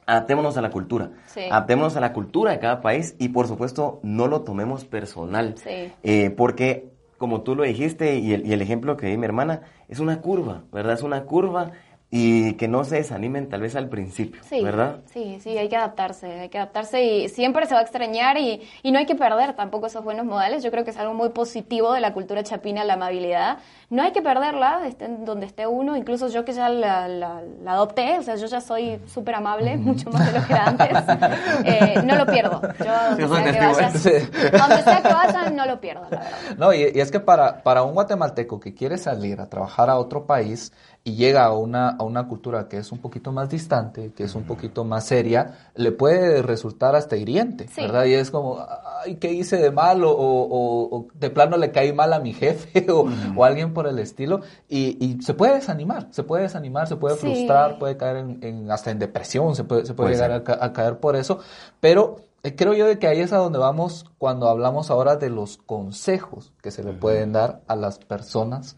adaptémonos 0.07 0.57
a 0.57 0.63
la 0.63 0.71
cultura. 0.71 1.11
Sí. 1.27 1.43
Adaptémonos 1.51 1.97
a 1.97 2.01
la 2.01 2.13
cultura 2.13 2.53
de 2.53 2.59
cada 2.59 2.81
país 2.81 3.15
y 3.19 3.29
por 3.29 3.47
supuesto 3.47 4.01
no 4.03 4.27
lo 4.27 4.43
tomemos 4.43 4.85
personal. 4.85 5.55
Sí. 5.57 5.93
Eh, 6.03 6.31
porque, 6.31 6.91
como 7.19 7.43
tú 7.43 7.55
lo 7.55 7.63
dijiste 7.63 8.17
y 8.19 8.33
el, 8.33 8.47
y 8.47 8.53
el 8.53 8.63
ejemplo 8.63 8.97
que 8.97 9.07
di 9.07 9.17
mi 9.17 9.27
hermana, 9.27 9.63
es 9.89 10.01
una 10.01 10.21
curva, 10.21 10.65
¿verdad? 10.73 10.95
Es 10.95 11.03
una 11.03 11.23
curva 11.25 11.71
y 12.13 12.55
que 12.55 12.67
no 12.67 12.83
se 12.83 12.97
desanimen 12.97 13.49
tal 13.49 13.61
vez 13.61 13.77
al 13.77 13.89
principio, 13.89 14.43
Sí, 14.43 14.61
¿verdad? 14.65 14.97
sí, 15.13 15.39
sí, 15.41 15.57
hay 15.57 15.69
que 15.69 15.77
adaptarse, 15.77 16.41
hay 16.41 16.49
que 16.49 16.59
adaptarse 16.59 17.01
y 17.05 17.29
siempre 17.29 17.67
se 17.67 17.75
va 17.75 17.81
a 17.81 17.83
extrañar 17.85 18.37
y, 18.37 18.61
y 18.83 18.91
no 18.91 18.99
hay 18.99 19.07
que 19.07 19.15
perder 19.15 19.55
tampoco 19.55 19.87
esos 19.87 20.03
buenos 20.03 20.27
modales. 20.27 20.65
Yo 20.65 20.73
creo 20.73 20.83
que 20.85 20.91
es 20.91 20.97
algo 20.97 21.15
muy 21.15 21.29
positivo 21.29 21.93
de 21.93 22.01
la 22.01 22.13
cultura 22.13 22.43
chapina, 22.43 22.83
la 22.83 22.95
amabilidad. 22.95 23.59
No 23.91 24.03
hay 24.03 24.11
que 24.11 24.23
perderla, 24.23 24.87
esté 24.89 25.07
donde 25.09 25.47
esté 25.47 25.69
uno, 25.69 25.97
incluso 25.97 26.27
yo 26.29 26.45
que 26.45 26.53
ya 26.53 26.69
la, 26.69 27.07
la- 27.07 27.43
la 27.63 27.73
adopté, 27.73 28.19
o 28.19 28.23
sea, 28.23 28.35
yo 28.35 28.47
ya 28.49 28.61
soy 28.61 29.01
súper 29.07 29.37
amable, 29.37 29.77
mucho 29.77 30.11
más 30.11 30.33
de 30.33 30.41
lo 30.41 30.47
que 30.47 30.53
era 30.53 30.65
antes. 30.67 30.89
Eh, 31.65 32.03
no 32.05 32.17
lo 32.17 32.27
pierdo. 32.27 32.61
Yo, 32.79 32.93
donde 32.93 33.23
Yo 33.23 33.29
soy 33.29 33.43
sea 33.43 33.45
que 33.45 33.59
testigo 33.59 33.77
de 33.77 33.83
vaya, 33.83 33.89
eso. 33.89 34.11
donde 34.59 34.83
sea 34.83 35.03
que 35.03 35.13
vaya, 35.13 35.51
no 35.51 35.67
lo 35.67 35.81
pierdo, 35.81 36.03
la 36.11 36.19
verdad. 36.19 36.39
No, 36.59 36.73
y, 36.73 36.91
y 36.95 37.01
es 37.01 37.11
que 37.11 37.21
para, 37.21 37.63
para 37.63 37.83
un 37.83 37.95
guatemalteco 37.95 38.59
que 38.59 38.75
quiere 38.75 38.99
salir 38.99 39.41
a 39.41 39.47
trabajar 39.49 39.91
a 39.91 39.97
otro 39.99 40.27
país 40.27 40.73
y 41.03 41.15
llega 41.15 41.45
a 41.47 41.55
una, 41.57 41.89
a 41.91 42.03
una 42.03 42.29
cultura 42.29 42.69
que 42.69 42.77
es 42.77 42.93
un 42.93 42.99
poquito 42.99 43.33
más 43.33 43.49
distante, 43.49 44.13
que 44.15 44.25
es 44.25 44.35
un 44.35 44.43
poquito 44.45 44.85
más 44.85 45.07
seria, 45.07 45.71
le 45.75 45.93
puede 45.93 46.43
resultar 46.43 46.95
hasta 46.95 47.17
hiriente, 47.17 47.69
Sí. 47.69 47.81
¿verdad? 47.81 48.05
Y 48.05 48.13
es 48.15 48.31
como, 48.31 48.59
ay, 49.03 49.17
¿qué 49.17 49.33
hice 49.33 49.57
de 49.57 49.71
mal? 49.71 50.05
O, 50.05 50.11
o- 50.11 50.97
o 50.97 51.07
de 51.15 51.31
plano 51.31 51.57
le 51.57 51.71
caí 51.73 51.93
mal 51.95 52.13
a 52.13 52.21
mi 52.21 52.35
jefe 52.35 52.87
o, 52.93 53.07
o 53.35 53.45
alguien 53.45 53.73
por 53.73 53.87
el 53.87 53.99
estilo. 53.99 54.41
Y, 54.69 55.03
y 55.03 55.23
se 55.23 55.33
puede 55.33 55.55
desanimar, 55.55 56.09
se 56.11 56.23
puede 56.23 56.43
desanimar, 56.43 56.87
se 56.87 56.97
puede 56.97 57.15
Sí. 57.17 57.23
frustrar, 57.23 57.79
puede 57.79 57.97
caer 57.97 58.19
en, 58.19 58.39
en- 58.43 58.71
hasta 58.71 58.91
en 58.91 58.99
depresión, 58.99 59.57
se 59.57 59.65
puede, 59.65 59.87
se 59.87 59.95
puede 59.95 60.11
Puede 60.11 60.23
llegar 60.23 60.33
a, 60.33 60.45
ca- 60.45 60.59
a 60.61 60.73
caer 60.75 60.99
por 60.99 61.17
eso. 61.17 61.39
Pero 61.81 62.17
eh, 62.43 62.55
creo 62.55 62.75
yo 62.75 62.87
de 62.87 62.99
que 62.99 63.07
ahí 63.07 63.21
es 63.21 63.33
a 63.33 63.39
donde 63.39 63.59
vamos 63.59 64.05
cuando 64.19 64.49
hablamos 64.49 64.91
ahora 64.91 65.17
de 65.17 65.31
los 65.31 65.57
consejos 65.57 66.53
que 66.63 66.71
se 66.71 66.85
le 66.85 66.93
pueden 66.93 67.33
dar 67.33 67.63
a 67.69 67.75
las 67.77 67.99
personas 67.99 68.77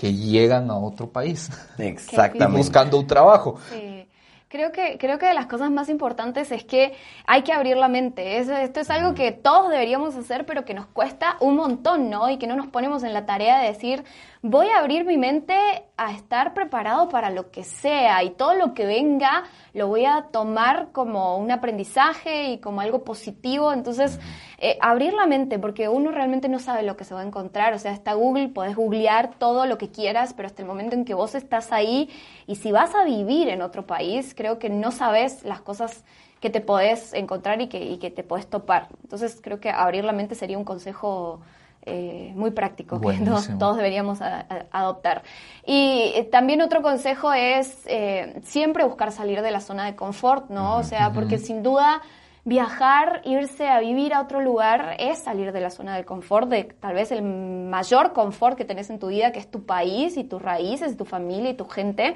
que 0.00 0.14
llegan 0.14 0.70
a 0.70 0.78
otro 0.78 1.10
país 1.10 1.50
Exactamente. 1.78 2.56
buscando 2.56 2.98
un 2.98 3.06
trabajo. 3.06 3.58
Sí. 3.70 4.06
Creo 4.48 4.72
que, 4.72 4.98
creo 4.98 5.16
que 5.20 5.26
de 5.26 5.34
las 5.34 5.46
cosas 5.46 5.70
más 5.70 5.88
importantes 5.88 6.50
es 6.50 6.64
que 6.64 6.92
hay 7.24 7.42
que 7.42 7.52
abrir 7.52 7.76
la 7.76 7.86
mente. 7.86 8.38
Es- 8.38 8.48
esto 8.48 8.80
es 8.80 8.90
algo 8.90 9.14
que 9.14 9.30
todos 9.30 9.68
deberíamos 9.70 10.16
hacer, 10.16 10.44
pero 10.44 10.64
que 10.64 10.74
nos 10.74 10.86
cuesta 10.86 11.36
un 11.38 11.54
montón, 11.54 12.10
¿no? 12.10 12.28
Y 12.28 12.36
que 12.36 12.48
no 12.48 12.56
nos 12.56 12.66
ponemos 12.66 13.04
en 13.04 13.12
la 13.12 13.26
tarea 13.26 13.60
de 13.60 13.68
decir, 13.68 14.02
voy 14.42 14.66
a 14.66 14.80
abrir 14.80 15.04
mi 15.04 15.18
mente 15.18 15.54
a 15.96 16.10
estar 16.12 16.52
preparado 16.52 17.08
para 17.10 17.30
lo 17.30 17.52
que 17.52 17.62
sea 17.62 18.24
y 18.24 18.30
todo 18.30 18.54
lo 18.54 18.74
que 18.74 18.86
venga 18.86 19.44
lo 19.72 19.86
voy 19.86 20.04
a 20.04 20.26
tomar 20.32 20.88
como 20.90 21.36
un 21.36 21.52
aprendizaje 21.52 22.48
y 22.50 22.58
como 22.58 22.80
algo 22.80 23.04
positivo. 23.04 23.72
Entonces, 23.72 24.18
eh, 24.60 24.76
abrir 24.80 25.14
la 25.14 25.26
mente, 25.26 25.58
porque 25.58 25.88
uno 25.88 26.10
realmente 26.12 26.48
no 26.48 26.58
sabe 26.58 26.82
lo 26.82 26.96
que 26.96 27.04
se 27.04 27.14
va 27.14 27.20
a 27.22 27.24
encontrar. 27.26 27.72
O 27.74 27.78
sea, 27.78 27.92
está 27.92 28.12
Google, 28.12 28.48
podés 28.48 28.76
googlear 28.76 29.30
todo 29.38 29.66
lo 29.66 29.78
que 29.78 29.90
quieras, 29.90 30.34
pero 30.34 30.46
hasta 30.46 30.62
el 30.62 30.68
momento 30.68 30.94
en 30.94 31.04
que 31.06 31.14
vos 31.14 31.34
estás 31.34 31.72
ahí 31.72 32.10
y 32.46 32.56
si 32.56 32.70
vas 32.70 32.94
a 32.94 33.04
vivir 33.04 33.48
en 33.48 33.62
otro 33.62 33.86
país, 33.86 34.34
creo 34.36 34.58
que 34.58 34.68
no 34.70 34.90
sabes 34.92 35.42
las 35.44 35.60
cosas 35.62 36.04
que 36.40 36.50
te 36.50 36.60
podés 36.60 37.12
encontrar 37.14 37.60
y 37.60 37.68
que, 37.68 37.82
y 37.84 37.98
que 37.98 38.10
te 38.10 38.22
podés 38.22 38.46
topar. 38.48 38.88
Entonces, 39.02 39.40
creo 39.42 39.60
que 39.60 39.70
abrir 39.70 40.04
la 40.04 40.12
mente 40.12 40.34
sería 40.34 40.56
un 40.58 40.64
consejo 40.64 41.40
eh, 41.86 42.32
muy 42.34 42.50
práctico 42.50 42.96
que 42.98 43.04
Buenísimo. 43.04 43.36
todos, 43.36 43.58
todos 43.58 43.76
deberíamos 43.78 44.20
a- 44.20 44.40
a- 44.40 44.66
adoptar. 44.72 45.22
Y 45.66 46.12
eh, 46.14 46.28
también 46.30 46.60
otro 46.62 46.82
consejo 46.82 47.32
es 47.32 47.82
eh, 47.86 48.40
siempre 48.42 48.84
buscar 48.84 49.12
salir 49.12 49.40
de 49.42 49.50
la 49.50 49.60
zona 49.60 49.86
de 49.86 49.96
confort, 49.96 50.50
¿no? 50.50 50.76
O 50.76 50.82
sea, 50.82 51.12
porque 51.12 51.38
sin 51.38 51.62
duda 51.62 52.02
viajar, 52.44 53.20
irse 53.24 53.68
a 53.68 53.80
vivir 53.80 54.14
a 54.14 54.20
otro 54.22 54.40
lugar 54.40 54.96
es 54.98 55.18
salir 55.20 55.52
de 55.52 55.60
la 55.60 55.70
zona 55.70 55.96
de 55.96 56.04
confort, 56.04 56.48
de 56.48 56.64
tal 56.64 56.94
vez 56.94 57.12
el 57.12 57.22
mayor 57.22 58.12
confort 58.12 58.56
que 58.56 58.64
tenés 58.64 58.88
en 58.90 58.98
tu 58.98 59.08
vida, 59.08 59.30
que 59.32 59.38
es 59.38 59.50
tu 59.50 59.64
país 59.66 60.16
y 60.16 60.24
tus 60.24 60.40
raíces, 60.40 60.96
tu 60.96 61.04
familia 61.04 61.50
y 61.50 61.54
tu 61.54 61.66
gente. 61.68 62.14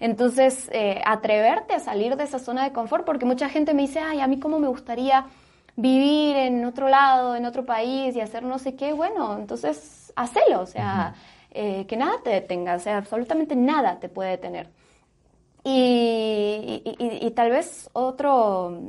Entonces, 0.00 0.68
eh, 0.72 1.00
atreverte 1.06 1.74
a 1.74 1.80
salir 1.80 2.16
de 2.16 2.24
esa 2.24 2.38
zona 2.38 2.64
de 2.64 2.72
confort, 2.72 3.04
porque 3.06 3.24
mucha 3.24 3.48
gente 3.48 3.72
me 3.74 3.82
dice, 3.82 4.00
ay, 4.00 4.20
a 4.20 4.26
mí 4.26 4.38
cómo 4.38 4.58
me 4.58 4.68
gustaría 4.68 5.26
vivir 5.76 6.36
en 6.36 6.64
otro 6.66 6.88
lado, 6.88 7.34
en 7.34 7.46
otro 7.46 7.64
país 7.64 8.14
y 8.14 8.20
hacer 8.20 8.42
no 8.42 8.58
sé 8.58 8.74
qué, 8.76 8.92
bueno, 8.92 9.36
entonces 9.38 10.12
hacelo, 10.16 10.60
o 10.60 10.66
sea, 10.66 11.14
eh, 11.50 11.86
que 11.86 11.96
nada 11.96 12.14
te 12.22 12.30
detenga, 12.30 12.74
o 12.74 12.78
sea, 12.78 12.98
absolutamente 12.98 13.56
nada 13.56 13.98
te 13.98 14.08
puede 14.10 14.30
detener. 14.32 14.68
Y, 15.64 16.82
y- 16.84 16.96
y- 16.98 17.26
y 17.26 17.30
tal 17.30 17.50
vez 17.50 17.88
otro, 17.92 18.80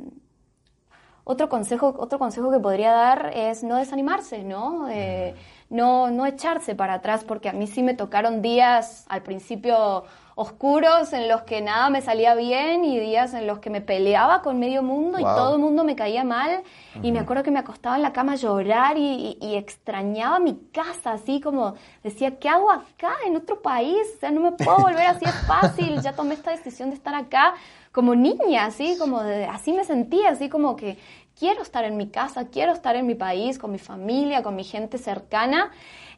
otro 1.24 1.48
consejo, 1.48 1.94
otro 1.98 2.18
consejo 2.18 2.50
que 2.50 2.58
podría 2.60 2.92
dar 2.92 3.32
es 3.34 3.64
no 3.64 3.76
desanimarse, 3.76 4.44
¿no? 4.44 4.88
Eh, 4.90 5.34
no, 5.70 6.10
no 6.10 6.26
echarse 6.26 6.74
para 6.74 6.94
atrás, 6.94 7.24
porque 7.24 7.48
a 7.48 7.52
mí 7.52 7.66
sí 7.66 7.82
me 7.82 7.94
tocaron 7.94 8.42
días 8.42 9.06
al 9.08 9.22
principio 9.22 10.04
oscuros 10.36 11.12
en 11.12 11.28
los 11.28 11.42
que 11.42 11.60
nada 11.62 11.90
me 11.90 12.02
salía 12.02 12.34
bien 12.34 12.84
y 12.84 12.98
días 12.98 13.34
en 13.34 13.46
los 13.46 13.60
que 13.60 13.70
me 13.70 13.80
peleaba 13.80 14.42
con 14.42 14.58
medio 14.58 14.82
mundo 14.82 15.18
y 15.18 15.22
todo 15.36 15.54
el 15.54 15.60
mundo 15.60 15.84
me 15.84 15.94
caía 15.96 16.24
mal. 16.24 16.62
Y 17.02 17.12
me 17.12 17.20
acuerdo 17.20 17.42
que 17.44 17.50
me 17.52 17.60
acostaba 17.60 17.96
en 17.96 18.02
la 18.02 18.12
cama 18.12 18.32
a 18.32 18.36
llorar 18.36 18.98
y, 18.98 19.36
y- 19.40 19.46
y 19.46 19.54
extrañaba 19.56 20.38
mi 20.40 20.54
casa, 20.72 21.12
así 21.12 21.40
como 21.40 21.74
decía, 22.02 22.38
¿qué 22.38 22.48
hago 22.48 22.70
acá 22.70 23.14
en 23.26 23.36
otro 23.36 23.62
país? 23.62 23.96
O 24.16 24.20
sea, 24.20 24.30
no 24.32 24.40
me 24.40 24.52
puedo 24.52 24.78
volver 24.80 25.06
así, 25.06 25.24
es 25.24 25.34
fácil, 25.46 26.00
ya 26.02 26.12
tomé 26.14 26.34
esta 26.34 26.50
decisión 26.50 26.90
de 26.90 26.96
estar 26.96 27.14
acá 27.14 27.54
como 27.94 28.14
niña, 28.16 28.64
así 28.66 28.96
como 28.98 29.22
de- 29.22 29.44
así 29.46 29.72
me 29.72 29.84
sentía, 29.84 30.30
así 30.30 30.48
como 30.48 30.74
que 30.74 30.98
quiero 31.38 31.62
estar 31.62 31.84
en 31.84 31.96
mi 31.96 32.08
casa, 32.08 32.48
quiero 32.48 32.72
estar 32.72 32.96
en 32.96 33.06
mi 33.06 33.14
país, 33.14 33.58
con 33.58 33.70
mi 33.70 33.78
familia, 33.78 34.42
con 34.42 34.56
mi 34.56 34.64
gente 34.64 34.98
cercana. 34.98 35.70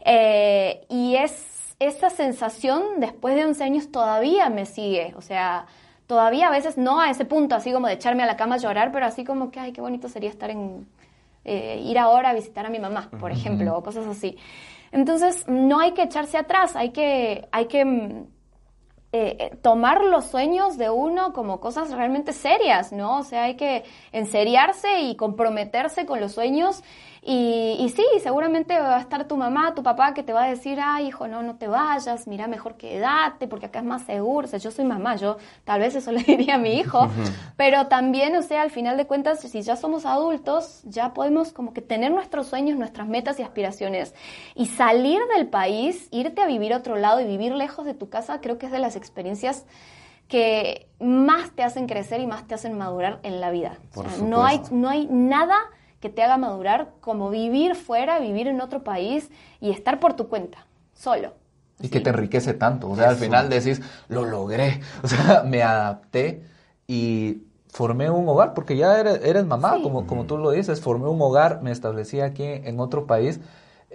Eh, 0.05 0.87
y 0.89 1.17
es 1.17 1.77
esa 1.79 2.09
sensación 2.09 2.83
después 2.99 3.35
de 3.37 3.45
11 3.45 3.63
años 3.63 3.91
todavía 3.93 4.49
me 4.49 4.65
sigue, 4.65 5.13
o 5.17 5.21
sea, 5.21 5.67
todavía 6.07 6.47
a 6.49 6.51
veces 6.51 6.79
no 6.79 7.01
a 7.01 7.11
ese 7.11 7.25
punto, 7.27 7.55
así 7.55 7.73
como 7.73 7.87
de 7.89 7.95
echarme 7.95 8.23
a 8.23 8.27
la 8.27 8.37
cama 8.37 8.55
a 8.55 8.59
llorar, 8.59 8.91
pero 8.93 9.05
así 9.05 9.25
como 9.25 9.51
que, 9.51 9.61
ay, 9.61 9.73
qué 9.73 9.83
bonito 9.83 10.09
sería 10.09 10.31
estar 10.31 10.49
en, 10.51 10.87
eh, 11.45 11.83
ir 11.85 11.99
ahora 11.99 12.31
a 12.31 12.33
visitar 12.35 12.65
a 12.65 12.71
mi 12.71 12.79
mamá, 12.79 13.11
por 13.21 13.33
ejemplo, 13.33 13.77
o 13.77 13.83
cosas 13.83 14.07
así. 14.07 14.39
Entonces, 14.93 15.45
no 15.49 15.81
hay 15.81 15.93
que 15.93 16.03
echarse 16.03 16.39
atrás, 16.39 16.77
hay 16.77 16.91
que, 16.91 17.47
hay 17.53 17.67
que 17.67 17.85
mm, 17.85 18.25
eh, 19.13 19.57
tomar 19.63 20.03
los 20.03 20.27
sueños 20.27 20.77
de 20.77 20.91
uno 20.91 21.33
como 21.33 21.61
cosas 21.61 21.91
realmente 21.93 22.33
serias, 22.33 22.93
¿no? 22.93 23.19
O 23.19 23.23
sea, 23.23 23.45
hay 23.45 23.57
que 23.57 23.85
enseriarse 24.13 25.01
y 25.01 25.17
comprometerse 25.17 26.07
con 26.07 26.21
los 26.21 26.33
sueños. 26.33 26.83
Y, 27.29 27.77
y 27.81 27.89
sí, 27.89 28.05
seguramente 28.23 28.79
va 28.79 28.99
a 28.99 29.01
estar 29.01 29.27
tu 29.27 29.37
mamá, 29.37 29.75
tu 29.75 29.83
papá, 29.83 30.15
que 30.15 30.23
te 30.23 30.33
va 30.33 30.45
a 30.45 30.49
decir, 30.49 30.79
ay, 30.81 31.09
hijo, 31.09 31.27
no, 31.27 31.43
no 31.43 31.57
te 31.57 31.67
vayas, 31.67 32.29
mira, 32.29 32.47
mejor 32.47 32.77
quédate, 32.77 33.49
porque 33.49 33.67
acá 33.67 33.81
es 33.81 33.85
más 33.85 34.03
seguro. 34.03 34.47
O 34.47 34.49
sea, 34.49 34.61
yo 34.61 34.71
soy 34.71 34.85
mamá, 34.85 35.17
yo 35.17 35.37
tal 35.65 35.81
vez 35.81 35.97
eso 35.97 36.13
le 36.17 36.23
diría 36.23 36.55
a 36.55 36.59
mi 36.59 36.75
hijo. 36.75 37.09
Pero 37.57 37.89
también, 37.89 38.37
o 38.37 38.43
sea, 38.43 38.63
al 38.63 38.71
final 38.71 38.97
de 38.97 39.09
cuentas, 39.09 39.41
si 39.41 39.63
ya 39.63 39.75
somos 39.75 40.07
adultos, 40.07 40.83
ya 40.85 41.15
podemos 41.15 41.53
como 41.53 41.73
que 41.73 41.83
tener 41.83 42.13
nuestros 42.13 42.47
sueños, 42.47 42.79
nuestras 42.79 43.09
metas 43.09 43.41
y 43.41 43.43
aspiraciones. 43.43 44.15
Y 44.55 44.67
salir 44.67 45.19
del 45.37 45.49
país, 45.49 46.07
irte 46.13 46.43
a 46.43 46.47
vivir 46.47 46.73
a 46.75 46.77
otro 46.77 46.95
lado 46.95 47.19
y 47.21 47.25
vivir 47.25 47.53
lejos 47.57 47.85
de 47.87 47.95
tu 47.95 48.09
casa, 48.09 48.41
creo 48.41 48.57
que 48.57 48.67
es 48.67 48.73
de 48.73 48.79
las 48.79 48.95
experiencias 48.95 49.67
que 50.29 50.87
más 51.01 51.51
te 51.57 51.65
hacen 51.65 51.89
crecer 51.89 52.21
y 52.21 52.29
más 52.29 52.47
te 52.47 52.55
hacen 52.55 52.79
madurar 52.79 53.19
en 53.25 53.41
la 53.41 53.51
vida. 53.51 53.79
O 53.97 54.05
sea, 54.05 54.23
no, 54.23 54.45
hay, 54.45 54.61
no 54.71 54.89
hay 54.89 55.09
nada 55.11 55.57
que 56.01 56.09
te 56.09 56.23
haga 56.23 56.37
madurar 56.37 56.93
como 57.01 57.31
vivir 57.31 57.75
fuera, 57.75 58.19
vivir 58.19 58.49
en 58.49 58.61
otro 58.61 58.83
país 58.85 59.31
y 59.61 59.71
estar 59.71 59.99
por 60.01 60.15
tu 60.15 60.29
cuenta, 60.29 60.67
solo. 60.95 61.33
Y 61.81 61.89
que 61.89 62.01
te 62.01 62.11
enriquece 62.11 62.55
tanto. 62.55 62.89
O 62.91 62.97
sea, 62.97 63.11
al 63.11 63.17
final 63.17 63.49
decís, 63.51 63.81
lo 64.09 64.25
logré. 64.25 64.81
O 65.03 65.09
sea, 65.09 65.43
me 65.43 65.63
adapté 65.63 66.43
y 66.87 67.43
formé 67.69 68.09
un 68.09 68.27
hogar, 68.29 68.55
porque 68.55 68.77
ya 68.77 68.99
eres, 68.99 69.21
eres 69.23 69.45
mamá, 69.45 69.75
Sí. 69.77 69.83
como, 69.83 70.07
como 70.07 70.25
tú 70.25 70.39
lo 70.39 70.51
dices, 70.51 70.81
formé 70.81 71.09
un 71.09 71.21
hogar, 71.21 71.61
me 71.63 71.71
establecí 71.73 72.21
aquí 72.21 72.45
en 72.45 72.81
otro 72.81 73.07
país. 73.07 73.41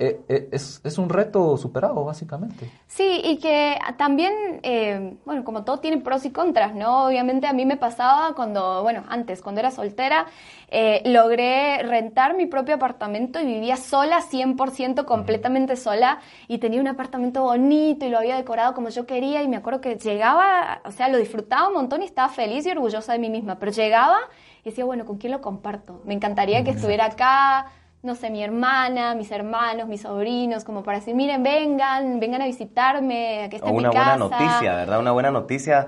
Eh, 0.04 0.20
eh, 0.30 0.50
es, 0.52 0.82
es 0.84 0.98
un 0.98 1.10
reto 1.10 1.58
superado, 1.58 2.04
básicamente. 2.04 2.68
Sí, 2.88 3.22
y 3.24 3.38
que 3.38 3.78
también, 3.98 4.34
eh, 4.64 5.16
bueno, 5.26 5.44
como 5.44 5.64
todo 5.64 5.78
tiene 5.78 6.00
pros 6.00 6.26
y 6.26 6.32
contras, 6.32 6.74
¿no? 6.74 7.06
Obviamente 7.06 7.46
a 7.46 7.54
mí 7.54 7.68
me 7.68 7.78
pasaba 7.78 8.34
cuando, 8.34 8.82
bueno, 8.82 9.04
antes, 9.10 9.44
cuando 9.44 9.62
era 9.62 9.70
soltera, 9.70 10.26
eh, 10.70 11.04
logré 11.06 11.84
rentar 11.84 12.36
mi 12.36 12.48
propio 12.48 12.74
apartamento 12.74 13.40
y 13.40 13.46
vivía 13.46 13.78
sola, 13.78 14.22
100% 14.22 15.06
completamente 15.06 15.76
sola, 15.76 16.18
y 16.48 16.58
tenía 16.58 16.82
un 16.82 16.88
apartamento 16.88 17.44
bonito 17.44 18.04
y 18.04 18.10
lo 18.10 18.18
había 18.18 18.38
decorado 18.38 18.74
como 18.74 18.90
yo 18.90 19.06
quería, 19.06 19.44
y 19.44 19.48
me 19.48 19.58
acuerdo 19.58 19.82
que 19.82 19.98
llegaba, 19.98 20.82
o 20.84 20.90
sea, 20.90 21.10
lo 21.10 21.20
disfrutaba 21.20 21.68
un 21.68 21.76
montón 21.76 22.02
y 22.02 22.06
estaba 22.06 22.30
feliz 22.30 22.66
y 22.66 22.72
orgullosa 22.72 23.14
de 23.14 23.20
mí 23.20 23.30
misma, 23.30 23.60
pero 23.60 23.72
llegaba 23.72 24.18
y 24.64 24.72
decía, 24.72 24.84
bueno, 24.84 25.06
¿con 25.06 25.20
quién 25.20 25.32
lo 25.32 25.42
comparto? 25.42 26.02
Me 26.06 26.16
encantaría 26.16 26.64
que 26.64 26.72
estuviera 26.72 27.06
acá, 27.06 27.68
no 28.04 28.16
sé, 28.16 28.30
mi 28.30 28.44
hermana, 28.44 29.14
mis 29.16 29.32
hermanos, 29.32 29.88
mis 29.88 30.02
sobrinos, 30.02 30.64
como 30.64 30.84
para 30.84 31.00
decir, 31.00 31.16
miren, 31.16 31.44
vengan, 31.44 32.20
vengan 32.20 32.42
a 32.42 32.46
visitarme, 32.46 33.44
aquí 33.44 33.58
está 33.58 33.70
O 33.70 33.74
mi 33.74 33.80
una 33.80 33.92
casa. 33.92 34.18
buena 34.18 34.38
noticia, 34.38 34.76
¿verdad? 34.76 35.00
Una 35.00 35.12
buena 35.12 35.32
noticia 35.32 35.88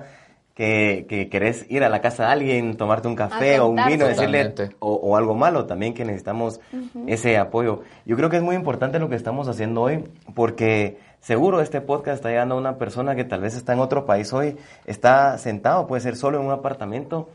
que, 0.54 1.06
que 1.08 1.28
querés 1.28 1.66
ir 1.68 1.82
a 1.82 1.88
la 1.88 2.00
casa 2.00 2.26
de 2.26 2.32
alguien, 2.32 2.76
tomarte 2.76 3.08
un 3.08 3.16
café 3.16 3.58
o 3.58 3.66
un 3.66 3.84
vino, 3.84 4.06
decirle, 4.06 4.54
o, 4.78 4.94
o 4.94 5.16
algo 5.16 5.34
malo 5.34 5.66
también 5.66 5.94
que 5.94 6.04
necesitamos 6.04 6.60
ese 7.08 7.36
apoyo. 7.36 7.82
Yo 8.06 8.16
creo 8.16 8.30
que 8.30 8.36
es 8.36 8.42
muy 8.42 8.54
importante 8.54 9.00
lo 9.00 9.08
que 9.08 9.16
estamos 9.16 9.48
haciendo 9.48 9.82
hoy 9.82 10.04
porque 10.34 10.98
seguro 11.18 11.60
este 11.60 11.80
podcast 11.80 12.16
está 12.16 12.28
llegando 12.28 12.54
a 12.54 12.58
una 12.58 12.78
persona 12.78 13.16
que 13.16 13.24
tal 13.24 13.40
vez 13.40 13.56
está 13.56 13.72
en 13.72 13.80
otro 13.80 14.06
país 14.06 14.32
hoy, 14.32 14.56
está 14.86 15.36
sentado, 15.38 15.88
puede 15.88 16.00
ser 16.02 16.14
solo 16.14 16.38
en 16.38 16.46
un 16.46 16.52
apartamento 16.52 17.28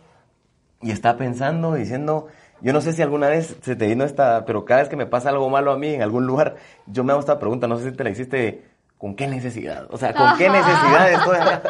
y 0.82 0.92
está 0.92 1.18
pensando, 1.18 1.74
diciendo, 1.74 2.28
yo 2.62 2.74
no 2.74 2.82
sé 2.82 2.94
si 2.94 3.02
alguna 3.02 3.28
vez 3.30 3.56
se 3.62 3.76
te 3.76 3.88
vino 3.88 4.04
esta, 4.04 4.46
pero 4.46 4.66
cada 4.66 4.82
vez 4.82 4.90
que 4.90 4.96
me 4.96 5.06
pasa 5.06 5.30
algo 5.30 5.50
malo 5.50 5.72
a 5.72 5.78
mí 5.78 5.94
en 5.94 6.02
algún 6.02 6.26
lugar, 6.26 6.56
yo 6.88 7.04
me 7.04 7.12
hago 7.12 7.20
esta 7.20 7.40
pregunta, 7.40 7.68
no 7.68 7.78
sé 7.78 7.92
si 7.92 7.96
te 7.96 8.04
la 8.04 8.10
hiciste, 8.10 8.64
¿con 8.98 9.16
qué 9.16 9.28
necesidad? 9.28 9.88
O 9.92 9.98
sea, 9.98 10.14
¿con 10.14 10.38
qué 10.38 10.50
necesidad 10.50 11.12
estoy 11.12 11.38
acá? 11.38 11.62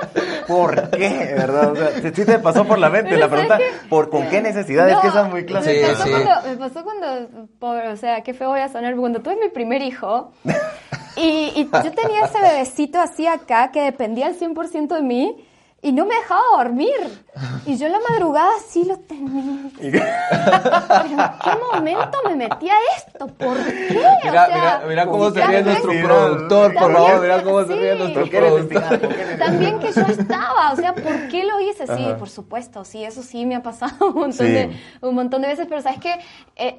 ¿Por 0.47 0.89
qué? 0.89 1.33
¿Verdad? 1.37 1.71
O 1.71 1.75
sea, 1.75 1.91
si 2.01 2.09
sí 2.11 2.25
te 2.25 2.39
pasó 2.39 2.65
por 2.65 2.79
la 2.79 2.89
mente 2.89 3.09
Pero 3.11 3.19
la 3.21 3.29
pregunta. 3.29 3.59
¿por 3.87 4.09
con 4.09 4.27
qué 4.29 4.41
necesidad? 4.41 4.89
es 4.89 4.97
que 4.97 5.07
esa 5.09 5.21
es 5.25 5.29
muy 5.29 5.41
me 5.41 5.45
clásica. 5.45 5.87
pasó 5.89 6.03
Sí, 6.03 6.09
sí. 6.09 6.15
cuando- 6.23 6.49
me 6.49 6.57
pasó 6.57 6.83
cuando, 6.83 7.47
por- 7.59 7.85
o 7.85 7.97
sea, 7.97 8.21
qué 8.21 8.33
feo 8.33 8.49
voy 8.49 8.61
a 8.61 8.69
sonar, 8.69 8.95
cuando 8.95 9.19
tuve 9.21 9.35
mi 9.35 9.49
primer 9.49 9.83
hijo, 9.83 10.31
y, 11.15 11.51
y 11.55 11.69
yo 11.71 11.91
tenía 11.91 12.25
ese 12.25 12.41
bebecito 12.41 12.99
así 12.99 13.27
acá 13.27 13.71
que 13.71 13.81
dependía 13.81 14.25
al 14.27 14.35
100% 14.35 14.87
de 14.95 15.01
mí, 15.01 15.45
y 15.81 15.91
no 15.91 16.05
me 16.05 16.15
dejaba 16.15 16.41
dormir. 16.57 17.23
Y 17.65 17.77
yo 17.77 17.85
en 17.85 17.93
la 17.93 17.99
madrugada 18.09 18.51
sí 18.67 18.83
lo 18.83 18.97
tenía. 18.97 19.69
Pero 19.79 21.09
¿en 21.09 21.17
qué 21.17 21.51
momento 21.73 22.17
me 22.27 22.35
metí 22.35 22.69
a 22.69 22.75
esto? 22.97 23.27
¿Por 23.27 23.57
qué? 23.63 23.87
Mira, 23.91 24.17
o 24.17 24.21
sea, 24.21 24.47
mira, 24.53 24.83
mira 24.87 25.05
cómo 25.05 25.31
se 25.31 25.45
ríe 25.45 25.61
nuestro 25.61 25.91
productor, 26.03 26.73
por 26.73 26.93
favor, 26.93 27.21
mira 27.21 27.43
cómo 27.43 27.63
se 27.65 27.75
ríe 27.75 27.93
sí. 27.93 27.99
nuestro 27.99 28.29
productor. 28.29 29.37
También 29.37 29.79
que 29.79 29.91
yo 29.93 30.01
estaba, 30.01 30.71
o 30.73 30.75
sea, 30.75 30.93
¿por 30.93 31.27
qué 31.29 31.45
lo 31.45 31.59
hice? 31.61 31.87
Sí, 31.87 32.05
Ajá. 32.05 32.17
por 32.17 32.29
supuesto, 32.29 32.83
sí, 32.83 33.03
eso 33.03 33.23
sí 33.23 33.45
me 33.45 33.55
ha 33.55 33.63
pasado 33.63 34.07
un 34.07 34.13
montón, 34.15 34.33
Sí. 34.47 34.51
de, 34.51 34.71
un 35.01 35.15
montón 35.15 35.41
de 35.41 35.47
veces, 35.47 35.65
pero 35.69 35.81
sabes 35.81 35.99
que 35.99 36.13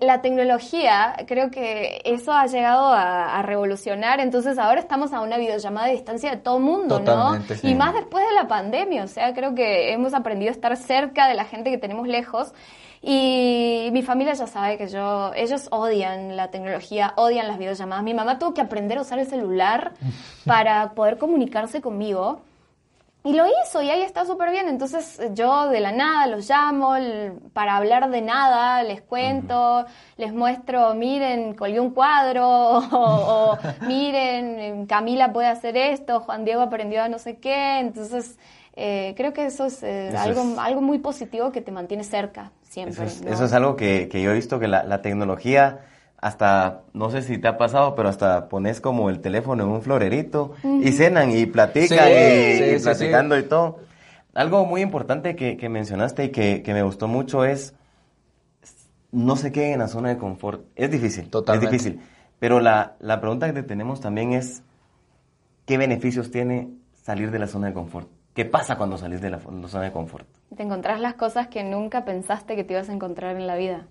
la 0.00 0.20
tecnología, 0.20 1.14
creo 1.26 1.50
que 1.50 2.02
eso 2.04 2.32
ha 2.32 2.46
llegado 2.46 2.86
a, 2.92 3.38
a 3.38 3.42
revolucionar, 3.42 4.20
entonces 4.20 4.58
ahora 4.58 4.80
estamos 4.80 5.12
a 5.12 5.20
una 5.20 5.38
videollamada 5.38 5.86
de 5.86 5.92
distancia 5.92 6.30
de 6.30 6.36
todo 6.36 6.58
el 6.58 6.64
mundo, 6.64 6.98
Totalmente, 6.98 7.54
¿no? 7.54 7.60
sí. 7.60 7.68
Y 7.68 7.74
más 7.74 7.94
después 7.94 8.24
de 8.28 8.34
la 8.34 8.46
pandemia, 8.48 8.89
o 8.98 9.06
sea, 9.06 9.32
creo 9.34 9.54
que 9.54 9.92
hemos 9.92 10.14
aprendido 10.14 10.50
a 10.50 10.54
estar 10.54 10.76
cerca 10.76 11.28
de 11.28 11.34
la 11.34 11.44
gente 11.44 11.70
que 11.70 11.78
tenemos 11.78 12.08
lejos. 12.08 12.52
Y 13.02 13.88
mi 13.92 14.02
familia 14.02 14.34
ya 14.34 14.46
sabe 14.46 14.76
que 14.76 14.88
yo, 14.88 15.32
ellos 15.34 15.68
odian 15.70 16.36
la 16.36 16.50
tecnología, 16.50 17.14
odian 17.16 17.48
las 17.48 17.58
videollamadas. 17.58 18.04
Mi 18.04 18.12
mamá 18.12 18.38
tuvo 18.38 18.52
que 18.52 18.60
aprender 18.60 18.98
a 18.98 19.02
usar 19.02 19.18
el 19.18 19.26
celular 19.26 19.92
para 20.44 20.92
poder 20.92 21.16
comunicarse 21.16 21.80
conmigo. 21.80 22.42
Y 23.22 23.34
lo 23.34 23.44
hizo 23.46 23.82
y 23.82 23.90
ahí 23.90 24.00
está 24.00 24.24
súper 24.24 24.50
bien. 24.50 24.68
Entonces 24.68 25.20
yo 25.34 25.68
de 25.68 25.80
la 25.80 25.92
nada 25.92 26.26
los 26.26 26.48
llamo 26.48 26.94
para 27.52 27.76
hablar 27.76 28.10
de 28.10 28.22
nada, 28.22 28.82
les 28.82 29.02
cuento, 29.02 29.84
les 30.16 30.32
muestro, 30.32 30.94
miren, 30.94 31.54
colgué 31.54 31.80
un 31.80 31.90
cuadro, 31.90 32.48
o, 32.48 32.80
o, 32.92 33.58
miren, 33.86 34.86
Camila 34.86 35.32
puede 35.32 35.48
hacer 35.48 35.76
esto, 35.76 36.20
Juan 36.20 36.44
Diego 36.44 36.62
aprendió 36.62 37.02
a 37.02 37.08
no 37.08 37.18
sé 37.18 37.38
qué. 37.38 37.78
Entonces 37.80 38.38
eh, 38.76 39.14
creo 39.16 39.32
que 39.32 39.46
eso 39.46 39.66
es, 39.66 39.82
eh, 39.82 40.08
Eso 40.08 40.18
algo, 40.18 40.40
es- 40.40 40.58
algo 40.58 40.80
muy 40.80 40.98
positivo 40.98 41.52
que 41.52 41.60
te 41.60 41.72
mantiene 41.72 42.04
cerca 42.04 42.52
siempre. 42.62 42.92
Eso 43.06 43.12
es, 43.12 43.22
¿no? 43.22 43.32
eso 43.32 43.44
es 43.44 43.52
algo 43.52 43.76
que, 43.76 44.08
que 44.10 44.22
yo 44.22 44.30
he 44.30 44.34
visto 44.34 44.58
que 44.58 44.68
la, 44.68 44.84
la 44.84 45.02
tecnología, 45.02 45.80
hasta, 46.18 46.82
no 46.92 47.10
sé 47.10 47.22
si 47.22 47.38
te 47.38 47.48
ha 47.48 47.58
pasado, 47.58 47.94
pero 47.94 48.08
hasta 48.08 48.48
pones 48.48 48.80
como 48.80 49.10
el 49.10 49.20
teléfono 49.20 49.64
en 49.64 49.70
un 49.70 49.82
florerito 49.82 50.52
y 50.82 50.92
cenan 50.92 51.30
y 51.30 51.46
platican 51.46 52.08
Sí, 52.08 52.14
y, 52.14 52.58
sí, 52.58 52.64
y 52.74 52.78
sí, 52.78 52.82
platicando 52.82 53.38
y 53.38 53.42
todo. 53.44 53.78
Algo 54.34 54.64
muy 54.64 54.80
importante 54.82 55.34
que, 55.36 55.56
que 55.56 55.68
mencionaste 55.68 56.24
y 56.24 56.28
que, 56.30 56.62
que 56.62 56.72
me 56.72 56.82
gustó 56.82 57.08
mucho 57.08 57.44
es 57.44 57.74
no 59.12 59.36
se 59.36 59.52
queden 59.52 59.72
en 59.74 59.78
la 59.80 59.88
zona 59.88 60.10
de 60.10 60.18
confort. 60.18 60.64
Es 60.76 60.90
difícil, 60.90 61.28
Totalmente. 61.30 61.76
es 61.76 61.82
difícil. 61.82 62.00
Pero 62.38 62.60
la, 62.60 62.96
la 63.00 63.20
pregunta 63.20 63.46
que 63.46 63.52
te 63.52 63.62
tenemos 63.62 64.00
también 64.00 64.32
es, 64.32 64.62
¿qué 65.66 65.78
beneficios 65.78 66.30
tiene 66.30 66.68
salir 67.02 67.30
de 67.30 67.38
la 67.38 67.46
zona 67.46 67.68
de 67.68 67.72
confort? 67.74 68.08
¿Qué 68.34 68.44
pasa 68.44 68.76
cuando 68.76 68.96
salís 68.96 69.20
de 69.20 69.30
la, 69.30 69.40
zona 69.40 69.84
de 69.84 69.92
confort? 69.92 70.26
Te 70.56 70.62
encontrás 70.62 71.00
las 71.00 71.14
cosas 71.14 71.48
que 71.48 71.64
nunca 71.64 72.04
pensaste 72.04 72.56
que 72.56 72.64
te 72.64 72.74
ibas 72.74 72.88
a 72.88 72.92
encontrar 72.92 73.36
en 73.36 73.46
la 73.46 73.56
vida. 73.56 73.86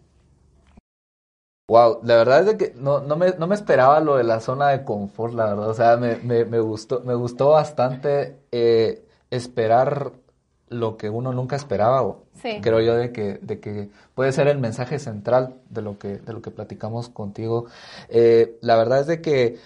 Wow, 1.69 1.99
la 2.03 2.15
verdad 2.15 2.39
es 2.41 2.45
de 2.47 2.57
que 2.57 2.73
no, 2.75 2.99
no, 3.01 3.15
me, 3.15 3.31
no 3.37 3.45
me 3.45 3.53
esperaba 3.53 3.99
lo 3.99 4.17
de 4.17 4.23
la 4.23 4.39
zona 4.39 4.69
de 4.69 4.83
confort, 4.83 5.33
la 5.35 5.45
verdad. 5.45 5.69
O 5.69 5.73
sea, 5.73 5.97
me, 5.97 6.15
me, 6.17 6.45
me 6.45 6.59
gustó, 6.59 7.01
me 7.01 7.13
gustó 7.13 7.49
bastante 7.49 8.39
eh, 8.51 9.05
esperar 9.29 10.13
lo 10.67 10.97
que 10.97 11.09
uno 11.09 11.31
nunca 11.33 11.55
esperaba, 11.55 12.01
o 12.03 12.23
Sí. 12.33 12.59
creo 12.61 12.79
yo, 12.79 12.95
de 12.95 13.11
que, 13.11 13.37
de 13.41 13.59
que 13.59 13.89
puede 14.15 14.31
ser 14.31 14.47
el 14.47 14.59
mensaje 14.59 14.97
central 14.97 15.55
de 15.69 15.81
lo 15.81 15.99
que, 15.99 16.17
de 16.19 16.33
lo 16.33 16.41
que 16.41 16.51
platicamos 16.51 17.09
contigo. 17.09 17.65
Eh, 18.07 18.57
la 18.61 18.75
verdad 18.77 19.01
es 19.01 19.07
de 19.07 19.21
que 19.21 19.57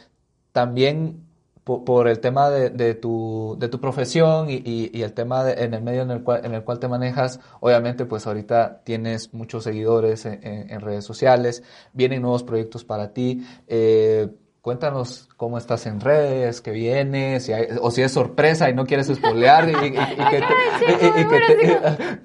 también 0.52 1.24
po- 1.64 1.84
por, 1.86 2.08
el 2.08 2.20
tema 2.20 2.50
de, 2.50 2.70
de 2.70 2.96
tu, 2.96 3.56
de 3.60 3.68
tu 3.70 3.80
profesión 3.80 4.50
y, 4.50 4.56
y- 4.66 4.92
y 4.94 5.02
el 5.04 5.14
tema 5.14 5.44
de- 5.44 5.64
en 5.64 5.74
el 5.74 5.82
medio 5.84 6.02
en 6.04 6.12
el 6.12 6.24
cual, 6.24 6.46
en 6.46 6.54
el 6.54 6.64
cual 6.64 6.80
te 6.80 6.88
manejas, 6.88 7.40
obviamente 7.62 8.06
pues 8.06 8.28
ahorita 8.28 8.82
tienes 8.84 9.34
muchos 9.34 9.64
seguidores 9.64 10.26
en, 10.26 10.40
en- 10.46 10.70
en 10.72 10.82
redes 10.82 11.06
sociales, 11.06 11.64
vienen 11.94 12.22
nuevos 12.22 12.44
proyectos 12.44 12.84
para 12.86 13.14
ti. 13.14 13.46
eh, 13.68 14.30
Cuéntanos 14.64 15.28
cómo 15.36 15.58
estás 15.58 15.86
en 15.88 16.00
redes, 16.00 16.62
qué 16.62 16.72
vienes, 16.72 17.44
si 17.48 17.52
hay- 17.52 17.68
o 17.82 17.92
si 17.92 18.02
es 18.02 18.14
sorpresa 18.14 18.70
y 18.70 18.74
no 18.74 18.86
quieres 18.86 19.08
spoilear 19.14 19.68
y, 19.68 19.74
y- 19.74 19.88
y- 19.88 19.98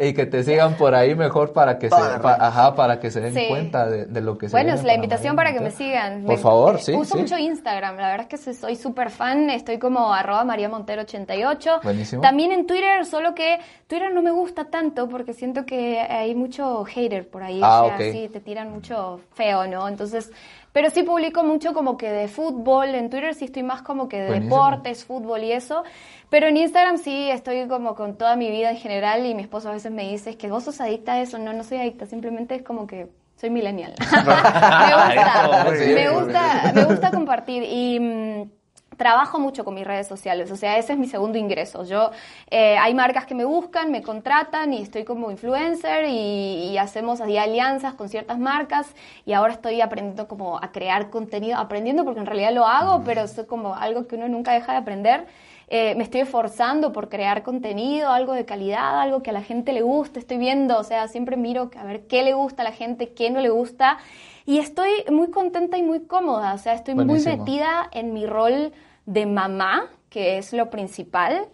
y 0.09 0.14
que 0.14 0.24
te, 0.24 0.44
sigan 0.44 0.77
por 0.77 0.94
ahí 0.94 1.16
mejor 1.16 1.53
para 1.53 1.81
que 1.81 1.90
se, 1.90 1.96
pa- 1.96 2.37
ajá, 2.40 2.77
para 2.77 3.01
que 3.01 3.11
se 3.11 3.20
den 3.20 3.35
Sí. 3.35 3.46
cuenta 3.48 3.88
de, 3.88 4.05
de 4.07 4.20
lo 4.20 4.38
que 4.38 4.48
se 4.48 4.53
Bueno, 4.55 4.72
es 4.72 4.85
la 4.85 4.94
invitación 4.94 5.35
María 5.35 5.51
para 5.53 5.59
que 5.59 5.64
me 5.64 5.72
sigan. 5.72 6.22
Por 6.22 6.37
Me- 6.37 6.40
favor, 6.40 6.77
eh, 6.77 6.79
sí, 6.79 6.94
Uso 6.94 7.16
sí. 7.16 7.22
mucho 7.22 7.37
Instagram, 7.38 7.96
la 7.96 8.09
verdad 8.12 8.29
es 8.33 8.40
que 8.40 8.55
soy 8.55 8.77
súper 8.77 9.11
fan, 9.11 9.51
estoy 9.51 9.81
como 9.81 10.14
arroba 10.14 10.44
María 10.44 10.68
Montero 10.68 11.03
88. 11.03 11.81
Buenísimo. 11.83 12.22
También 12.22 12.53
en 12.53 12.68
Twitter, 12.68 13.05
solo 13.05 13.35
que 13.35 13.59
Twitter 13.88 14.14
no 14.14 14.22
me 14.22 14.31
gusta 14.31 14.66
tanto 14.66 15.09
porque 15.09 15.35
siento 15.35 15.66
que 15.66 15.98
hay 16.01 16.37
mucho 16.37 16.85
hater 16.85 17.29
por 17.29 17.42
ahí, 17.42 17.59
Ah, 17.64 17.83
o 17.83 17.96
sea, 17.98 18.12
sí, 18.12 18.29
te 18.33 18.38
tiran 18.38 18.70
mucho 18.70 19.18
feo, 19.35 19.66
¿no? 19.66 19.88
Entonces, 19.88 20.31
pero 20.78 20.90
sí 20.90 21.02
publico 21.02 21.42
mucho 21.42 21.74
como 21.74 21.96
que 21.96 22.08
de 22.08 22.28
fútbol, 22.28 22.94
en 22.94 23.10
Twitter 23.10 23.34
sí 23.34 23.46
estoy 23.46 23.64
más 23.64 23.82
como 23.82 24.08
que 24.08 24.20
de 24.20 24.28
Buenísimo. 24.28 24.54
deportes, 24.54 25.04
fútbol 25.04 25.42
y 25.42 25.50
eso, 25.50 25.82
pero 26.30 26.46
en 26.46 26.56
Instagram 26.56 26.98
sí 26.98 27.28
estoy 27.32 27.66
como 27.66 27.96
con 27.96 28.16
toda 28.16 28.36
mi 28.36 28.48
vida 28.48 28.70
en 28.70 28.76
general 28.76 29.26
y 29.26 29.34
mi 29.34 29.42
esposo 29.42 29.70
a 29.70 29.72
veces 29.72 29.90
me 29.90 30.08
dice, 30.08 30.30
es 30.30 30.36
que 30.36 30.48
vos 30.48 30.62
sos 30.62 30.80
adicta 30.80 31.14
a 31.14 31.20
eso, 31.20 31.36
no, 31.36 31.52
no 31.52 31.64
soy 31.64 31.78
adicta, 31.78 32.06
simplemente 32.06 32.54
es 32.54 32.62
como 32.62 32.86
que 32.86 33.08
soy 33.34 33.50
millennial. 33.50 33.92
me 34.12 34.94
gusta, 34.94 35.72
me 35.84 36.10
gusta, 36.10 36.72
me 36.72 36.84
gusta 36.84 37.10
compartir 37.10 37.64
y 37.64 37.98
mm, 37.98 38.50
trabajo 38.98 39.38
mucho 39.38 39.64
con 39.64 39.74
mis 39.74 39.87
redes 39.87 40.06
sociales, 40.06 40.50
o 40.50 40.56
sea, 40.56 40.76
ese 40.76 40.92
es 40.92 40.98
mi 40.98 41.06
segundo 41.06 41.38
ingreso. 41.38 41.84
Yo, 41.84 42.11
eh, 42.50 42.76
hay 42.76 42.92
marcas 42.92 43.24
que 43.24 43.34
me 43.34 43.46
buscan, 43.46 43.90
me 43.90 44.02
contratan 44.02 44.74
y 44.74 44.82
estoy 44.82 45.04
como 45.04 45.30
influencer 45.30 46.04
y, 46.04 46.68
y 46.70 46.76
hacemos 46.76 47.22
ahí 47.22 47.38
alianzas 47.38 47.94
con 47.94 48.11
ciertas 48.11 48.38
marcas 48.38 48.94
y 49.24 49.32
ahora 49.32 49.54
estoy 49.54 49.80
aprendiendo 49.80 50.28
como 50.28 50.58
a 50.58 50.70
crear 50.72 51.08
contenido, 51.08 51.56
aprendiendo 51.58 52.04
porque 52.04 52.20
en 52.20 52.26
realidad 52.26 52.52
lo 52.52 52.66
hago, 52.66 53.02
pero 53.04 53.22
es 53.22 53.40
como 53.48 53.74
algo 53.74 54.06
que 54.06 54.16
uno 54.16 54.28
nunca 54.28 54.52
deja 54.52 54.72
de 54.72 54.78
aprender. 54.78 55.26
Eh, 55.70 55.94
me 55.96 56.02
estoy 56.02 56.22
esforzando 56.22 56.92
por 56.92 57.11
crear 57.11 57.42
contenido, 57.42 58.11
algo 58.11 58.32
de 58.32 58.46
calidad, 58.46 59.00
algo 59.00 59.22
que 59.22 59.30
a 59.30 59.32
la 59.34 59.42
gente 59.42 59.72
le 59.72 59.82
guste. 59.82 60.18
Estoy 60.18 60.38
viendo, 60.38 60.78
o 60.78 60.84
sea, 60.84 61.08
siempre 61.08 61.37
miro 61.37 61.70
a 61.78 61.84
ver 61.84 62.06
qué 62.06 62.22
le 62.22 62.32
gusta 62.32 62.62
a 62.62 62.64
la 62.64 62.72
gente, 62.72 63.11
qué 63.11 63.30
no 63.30 63.40
le 63.40 63.50
gusta. 63.50 63.98
Y 64.46 64.61
estoy 64.61 64.90
muy 65.11 65.30
contenta 65.30 65.76
y 65.76 65.82
muy 65.82 66.00
cómoda, 66.06 66.54
o 66.54 66.58
sea, 66.58 66.72
estoy 66.72 66.94
Buenísimo. 66.94 67.37
muy 67.37 67.44
metida 67.44 67.88
en 67.92 68.14
mi 68.14 68.26
rol 68.26 68.72
de 69.09 69.25
mamá, 69.25 69.88
que 70.11 70.37
es 70.37 70.53
lo 70.53 70.68
principal. 70.68 71.49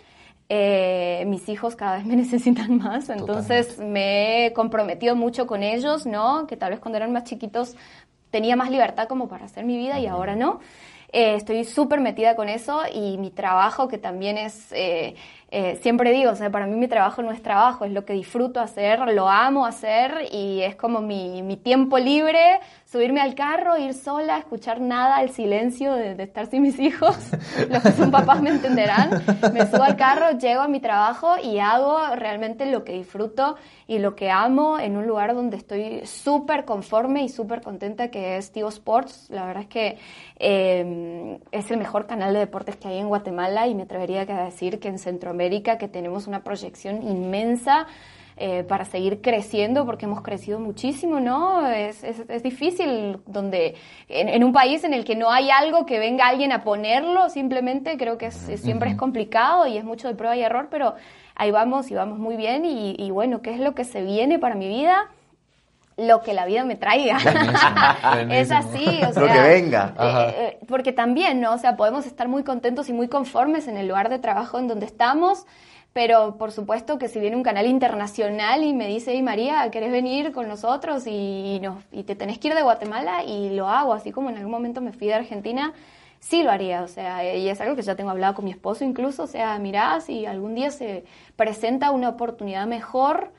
Eh, 0.48 1.24
mis 1.26 1.48
hijos 1.48 1.76
cada 1.76 1.96
vez 1.96 2.04
me 2.04 2.16
necesitan 2.24 2.78
más, 2.78 3.08
entonces 3.08 3.78
me 3.78 4.46
he 4.46 4.52
comprometido 4.52 5.14
mucho 5.14 5.46
con 5.46 5.62
ellos, 5.62 6.04
¿no? 6.04 6.46
Que 6.48 6.56
tal 6.56 6.70
vez 6.72 6.80
cuando 6.80 6.96
eran 6.96 7.12
más 7.12 7.24
chiquitos 7.24 7.76
tenía 8.30 8.56
más 8.56 8.70
libertad 8.70 9.06
como 9.06 9.28
para 9.28 9.44
hacer 9.44 9.64
mi 9.64 9.78
vida 9.78 10.00
y 10.00 10.06
ahora 10.06 10.34
no. 10.34 10.58
Eh, 11.12 11.36
estoy 11.36 11.62
súper 11.62 12.00
metida 12.00 12.34
con 12.34 12.48
eso 12.48 12.82
y 12.92 13.18
mi 13.18 13.30
trabajo, 13.30 13.86
que 13.86 13.98
también 13.98 14.36
es, 14.36 14.72
eh, 14.72 15.14
eh, 15.56 15.78
siempre 15.82 16.10
digo, 16.10 16.32
o 16.32 16.34
sea, 16.34 16.50
para 16.50 16.66
mí 16.66 16.74
mi 16.74 16.88
trabajo 16.88 17.22
no 17.22 17.30
es 17.30 17.40
trabajo, 17.40 17.84
es 17.84 17.92
lo 17.92 18.04
que 18.04 18.12
disfruto 18.12 18.58
hacer, 18.58 18.98
lo 19.12 19.28
amo 19.28 19.66
hacer 19.66 20.26
y 20.32 20.62
es 20.62 20.74
como 20.74 21.00
mi, 21.00 21.44
mi 21.44 21.56
tiempo 21.56 21.96
libre, 21.96 22.58
subirme 22.84 23.20
al 23.20 23.36
carro, 23.36 23.78
ir 23.78 23.94
sola, 23.94 24.38
escuchar 24.38 24.80
nada, 24.80 25.22
el 25.22 25.30
silencio 25.30 25.94
de, 25.94 26.16
de 26.16 26.24
estar 26.24 26.46
sin 26.46 26.62
mis 26.62 26.80
hijos. 26.80 27.16
Los 27.70 27.84
que 27.84 27.92
son 27.92 28.10
papás 28.10 28.42
me 28.42 28.50
entenderán. 28.50 29.22
Me 29.52 29.66
subo 29.66 29.84
al 29.84 29.94
carro, 29.96 30.36
llego 30.38 30.60
a 30.60 30.66
mi 30.66 30.80
trabajo 30.80 31.36
y 31.40 31.60
hago 31.60 32.00
realmente 32.16 32.66
lo 32.66 32.82
que 32.82 32.92
disfruto 32.92 33.54
y 33.86 33.98
lo 33.98 34.16
que 34.16 34.30
amo 34.30 34.78
en 34.80 34.96
un 34.96 35.06
lugar 35.06 35.34
donde 35.34 35.56
estoy 35.56 36.04
súper 36.04 36.64
conforme 36.64 37.22
y 37.22 37.28
súper 37.28 37.60
contenta, 37.60 38.08
que 38.08 38.38
es 38.38 38.50
Tivo 38.50 38.70
Sports. 38.70 39.28
La 39.30 39.46
verdad 39.46 39.62
es 39.62 39.68
que 39.68 39.98
eh, 40.38 41.38
es 41.52 41.70
el 41.70 41.76
mejor 41.76 42.06
canal 42.06 42.32
de 42.32 42.40
deportes 42.40 42.76
que 42.76 42.88
hay 42.88 42.98
en 42.98 43.08
Guatemala 43.08 43.66
y 43.66 43.74
me 43.74 43.84
atrevería 43.84 44.22
a 44.22 44.44
decir 44.44 44.80
que 44.80 44.88
en 44.88 44.98
Centroamérica, 44.98 45.43
que 45.78 45.88
tenemos 45.88 46.26
una 46.26 46.42
proyección 46.42 47.02
inmensa 47.02 47.86
eh, 48.36 48.64
para 48.64 48.84
seguir 48.84 49.20
creciendo, 49.20 49.86
porque 49.86 50.06
hemos 50.06 50.20
crecido 50.20 50.58
muchísimo, 50.58 51.20
¿no? 51.20 51.68
Es, 51.68 52.02
es, 52.02 52.24
es 52.28 52.42
difícil 52.42 53.18
donde, 53.26 53.76
en, 54.08 54.28
en, 54.28 54.42
un 54.42 54.52
país 54.52 54.82
en 54.82 54.92
el 54.92 55.04
que 55.04 55.14
no 55.14 55.30
hay 55.30 55.50
algo 55.50 55.86
que 55.86 56.00
venga 56.00 56.26
alguien 56.26 56.50
a 56.50 56.64
ponerlo, 56.64 57.28
simplemente 57.28 57.96
creo 57.96 58.18
que 58.18 58.26
es, 58.26 58.48
es, 58.48 58.60
siempre 58.60 58.90
es 58.90 58.96
complicado 58.96 59.68
y 59.68 59.76
es 59.76 59.84
mucho 59.84 60.08
de 60.08 60.16
prueba 60.16 60.36
y 60.36 60.42
error, 60.42 60.66
pero 60.68 60.94
ahí 61.36 61.52
vamos 61.52 61.92
y 61.92 61.94
vamos 61.94 62.18
muy 62.18 62.36
bien 62.36 62.64
y, 62.64 62.96
y 62.98 63.12
bueno, 63.12 63.40
¿qué 63.40 63.52
es 63.52 63.60
lo 63.60 63.76
que 63.76 63.84
se 63.84 64.02
viene 64.02 64.40
para 64.40 64.56
mi 64.56 64.66
vida? 64.66 65.10
Lo 65.96 66.22
que 66.22 66.34
la 66.34 66.46
vida 66.46 66.64
me 66.64 66.76
traiga. 66.76 67.18
Buenísimo, 67.22 67.52
buenísimo. 68.02 68.32
es 68.32 68.50
así, 68.50 69.02
o 69.02 69.12
sea, 69.12 69.22
Lo 69.22 69.32
que 69.32 69.40
venga. 69.40 69.94
Eh, 69.98 70.34
eh, 70.38 70.58
porque 70.66 70.92
también, 70.92 71.40
¿no? 71.40 71.52
O 71.52 71.58
sea, 71.58 71.76
podemos 71.76 72.06
estar 72.06 72.28
muy 72.28 72.42
contentos 72.42 72.88
y 72.88 72.92
muy 72.92 73.08
conformes 73.08 73.68
en 73.68 73.76
el 73.76 73.88
lugar 73.88 74.08
de 74.08 74.18
trabajo 74.18 74.58
en 74.58 74.68
donde 74.68 74.86
estamos, 74.86 75.46
pero 75.92 76.36
por 76.36 76.50
supuesto 76.50 76.98
que 76.98 77.08
si 77.08 77.20
viene 77.20 77.36
un 77.36 77.44
canal 77.44 77.66
internacional 77.66 78.64
y 78.64 78.72
me 78.72 78.88
dice, 78.88 79.12
hey 79.12 79.22
María, 79.22 79.70
¿querés 79.70 79.92
venir 79.92 80.32
con 80.32 80.48
nosotros? 80.48 81.04
Y, 81.06 81.60
no, 81.62 81.82
y 81.92 82.02
te 82.02 82.16
tenés 82.16 82.38
que 82.38 82.48
ir 82.48 82.54
de 82.54 82.62
Guatemala 82.62 83.22
y 83.24 83.50
lo 83.50 83.68
hago, 83.68 83.94
así 83.94 84.10
como 84.10 84.30
en 84.30 84.36
algún 84.36 84.50
momento 84.50 84.80
me 84.80 84.92
fui 84.92 85.06
de 85.06 85.14
Argentina, 85.14 85.72
sí 86.18 86.42
lo 86.42 86.50
haría, 86.50 86.82
o 86.82 86.88
sea, 86.88 87.36
y 87.36 87.48
es 87.48 87.60
algo 87.60 87.76
que 87.76 87.82
ya 87.82 87.94
tengo 87.94 88.10
hablado 88.10 88.34
con 88.34 88.44
mi 88.44 88.50
esposo 88.50 88.82
incluso, 88.82 89.22
o 89.22 89.26
sea, 89.28 89.56
mirá, 89.60 90.00
si 90.00 90.26
algún 90.26 90.56
día 90.56 90.70
se 90.70 91.04
presenta 91.36 91.92
una 91.92 92.08
oportunidad 92.08 92.66
mejor, 92.66 93.30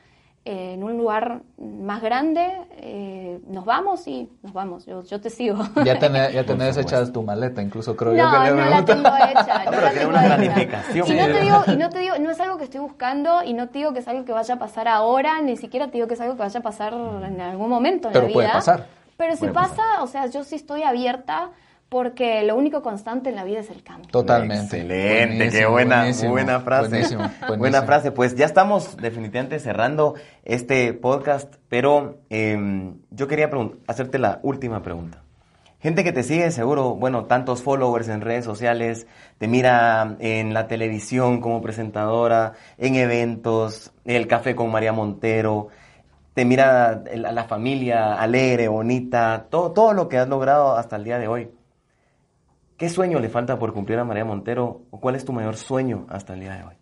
eh, 0.45 0.73
en 0.73 0.83
un 0.83 0.95
lugar 0.95 1.41
más 1.57 2.03
grande, 2.03 2.45
eh, 2.77 3.39
nos 3.47 3.65
vamos 3.65 4.07
y 4.07 4.29
nos 4.43 4.53
vamos, 4.53 4.85
yo, 4.85 5.03
yo 5.03 5.19
te 5.19 5.31
sigo. 5.31 5.57
Ya 5.83 5.97
tenés, 5.97 6.33
ya 6.33 6.43
tenés 6.45 6.77
hecha 6.77 7.11
tu 7.11 7.23
maleta, 7.23 7.61
incluso 7.63 7.95
creo 7.95 8.13
no, 8.13 8.17
yo 8.17 8.31
que 8.31 8.51
le 8.51 8.55
no 8.63 8.69
la 8.69 8.85
tengo 8.85 9.09
hecha. 9.09 9.63
No 9.65 9.71
Pero 9.71 9.81
la 9.81 9.89
tiene 9.89 9.99
tengo 9.99 10.09
una 10.11 10.25
hecha. 10.25 10.35
planificación. 10.35 11.07
Y 11.07 11.13
no 11.15 11.25
te 11.25 11.41
digo, 11.41 11.63
y 11.67 11.75
no 11.77 11.89
te 11.89 11.99
digo, 11.99 12.15
no 12.19 12.29
es 12.31 12.39
algo 12.39 12.57
que 12.57 12.63
estoy 12.65 12.79
buscando 12.79 13.43
y 13.43 13.53
no 13.53 13.69
te 13.69 13.79
digo 13.79 13.93
que 13.93 13.99
es 13.99 14.07
algo 14.07 14.23
que 14.23 14.31
vaya 14.33 14.53
a 14.53 14.59
pasar 14.59 14.87
ahora, 14.87 15.41
ni 15.41 15.57
siquiera 15.57 15.87
te 15.87 15.93
digo 15.93 16.07
que 16.07 16.13
es 16.13 16.21
algo 16.21 16.35
que 16.35 16.43
vaya 16.43 16.59
a 16.59 16.63
pasar 16.63 16.93
en 16.93 17.41
algún 17.41 17.67
momento 17.69 18.09
en 18.09 18.13
Pero 18.13 18.23
la 18.23 18.27
vida. 18.27 18.33
puede 18.35 18.49
pasar. 18.49 18.85
Pero 19.17 19.33
si 19.33 19.39
Puede 19.39 19.53
pasa, 19.53 19.83
o 20.03 20.07
sea, 20.07 20.27
yo 20.27 20.43
sí 20.43 20.55
estoy 20.55 20.83
abierta 20.83 21.49
porque 21.89 22.43
lo 22.43 22.55
único 22.55 22.81
constante 22.81 23.29
en 23.29 23.35
la 23.35 23.43
vida 23.43 23.59
es 23.59 23.69
el 23.69 23.83
cambio. 23.83 24.09
Totalmente. 24.11 24.77
Excelente, 24.77 25.49
qué 25.49 25.65
buena, 25.65 25.97
buenísimo, 25.99 26.31
buena 26.31 26.59
frase. 26.59 26.89
buenísimo, 26.89 27.21
Buena 27.39 27.57
buenísimo. 27.57 27.85
frase. 27.85 28.11
Pues 28.11 28.35
ya 28.35 28.45
estamos 28.45 28.97
definitivamente 28.97 29.59
cerrando 29.59 30.15
este 30.43 30.93
podcast, 30.93 31.55
pero 31.69 32.17
eh, 32.29 32.93
yo 33.11 33.27
quería 33.27 33.49
hacerte 33.87 34.19
la 34.19 34.39
última 34.43 34.81
pregunta. 34.81 35.21
Gente 35.79 36.03
que 36.03 36.11
te 36.11 36.23
sigue, 36.23 36.49
seguro, 36.49 36.95
bueno, 36.95 37.25
tantos 37.25 37.61
followers 37.61 38.07
en 38.09 38.21
redes 38.21 38.43
sociales, 38.43 39.05
te 39.37 39.47
mira 39.47 40.15
en 40.19 40.51
la 40.51 40.67
televisión 40.67 41.41
como 41.41 41.61
presentadora, 41.61 42.53
en 42.79 42.95
eventos, 42.95 43.91
el 44.03 44.25
café 44.25 44.55
con 44.55 44.71
María 44.71 44.93
Montero, 44.93 45.67
te 46.33 46.43
mira 46.43 47.03
la, 47.15 47.31
la 47.31 47.43
familia 47.43 48.15
alegre, 48.15 48.67
bonita, 48.67 49.45
todo, 49.51 49.73
todo 49.73 49.93
lo 49.93 50.09
que 50.09 50.17
has 50.17 50.27
logrado 50.27 50.75
hasta 50.75 50.95
el 50.95 51.03
día 51.03 51.19
de 51.19 51.27
hoy. 51.27 51.51
¿Qué 52.77 52.89
sueño 52.89 53.19
le 53.19 53.29
falta 53.29 53.57
por 53.59 53.73
cumplir 53.73 53.99
a 53.99 54.03
María 54.05 54.25
Montero? 54.25 54.87
¿O 54.91 54.99
cuál 54.99 55.15
es 55.15 55.25
tu 55.25 55.33
mayor 55.33 55.57
sueño 55.57 56.05
hasta 56.09 56.33
el 56.33 56.41
día 56.41 56.55
de 56.55 56.63
hoy? 56.65 56.75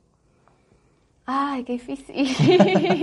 Ay, 1.25 1.63
qué 1.63 1.73
difícil. 1.73 2.15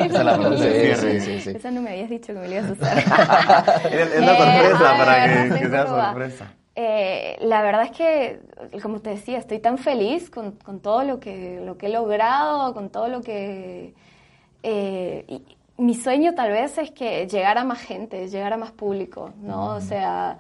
Esa 0.01 0.21
es 0.21 0.25
la 0.25 0.37
pregunta 0.37 0.67
de 0.67 0.75
Sí, 0.75 0.79
cierre. 0.79 1.19
sí, 1.21 1.21
sí, 1.21 1.41
sí. 1.41 1.51
Esa 1.55 1.71
no 1.71 1.81
me 1.83 1.91
habías 1.91 2.11
dicho 2.11 2.35
que 2.35 2.39
me 2.41 2.49
la 2.49 2.55
ibas 2.57 2.71
a 2.71 2.73
usar. 2.73 2.99
Es 3.93 4.21
una 4.21 4.35
Eh, 4.35 4.37
sorpresa 4.37 4.91
a 4.91 4.97
para 4.97 5.17
ver, 5.17 5.53
que, 5.53 5.69
sea 5.69 5.87
sorpresa. 5.87 6.57
Eh, 6.75 7.37
la 7.43 7.63
verdad 7.63 7.85
es 7.85 7.91
que, 7.93 8.41
como 8.83 9.01
te 9.01 9.11
decía, 9.11 9.39
estoy 9.39 9.59
tan 9.61 9.79
feliz 9.79 10.31
con, 10.31 10.53
con 10.53 10.81
todo 10.81 11.05
lo 11.05 11.21
que, 11.21 11.61
lo 11.65 11.77
que 11.79 11.87
he 11.87 11.91
logrado, 11.91 12.73
con 12.75 12.91
todo 12.91 13.09
lo 13.09 13.23
que... 13.23 13.95
eh, 14.63 15.25
y 15.29 15.45
mi 15.79 15.95
sueño 15.95 16.35
tal 16.35 16.51
vez 16.53 16.79
es 16.79 16.91
que 16.93 17.27
llegar 17.27 17.59
a 17.59 17.65
más 17.65 17.81
gente, 17.81 18.29
llegar 18.29 18.53
a 18.53 18.57
más 18.59 18.73
público, 18.73 19.33
¿no? 19.43 19.77
O 19.77 19.81
sea, 19.81 20.39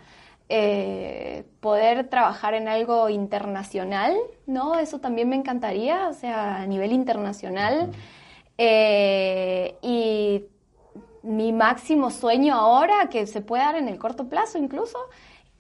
eh, 0.53 1.45
poder 1.61 2.09
trabajar 2.09 2.55
en 2.55 2.67
algo 2.67 3.09
internacional, 3.09 4.17
¿no? 4.47 4.79
Eso 4.81 4.99
también 4.99 5.29
me 5.29 5.37
encantaría, 5.37 6.09
o 6.09 6.13
sea, 6.13 6.57
a 6.57 6.67
nivel 6.67 6.93
internacional. 6.93 7.93
Eh, 8.59 9.77
y 9.81 10.45
mi 11.23 11.53
máximo 11.53 12.11
sueño 12.11 12.55
ahora, 12.55 13.09
que 13.11 13.29
se 13.29 13.41
puede 13.43 13.63
dar 13.63 13.77
en 13.77 13.89
el 13.89 13.99
corto 13.99 14.29
plazo 14.29 14.59
incluso, 14.59 14.99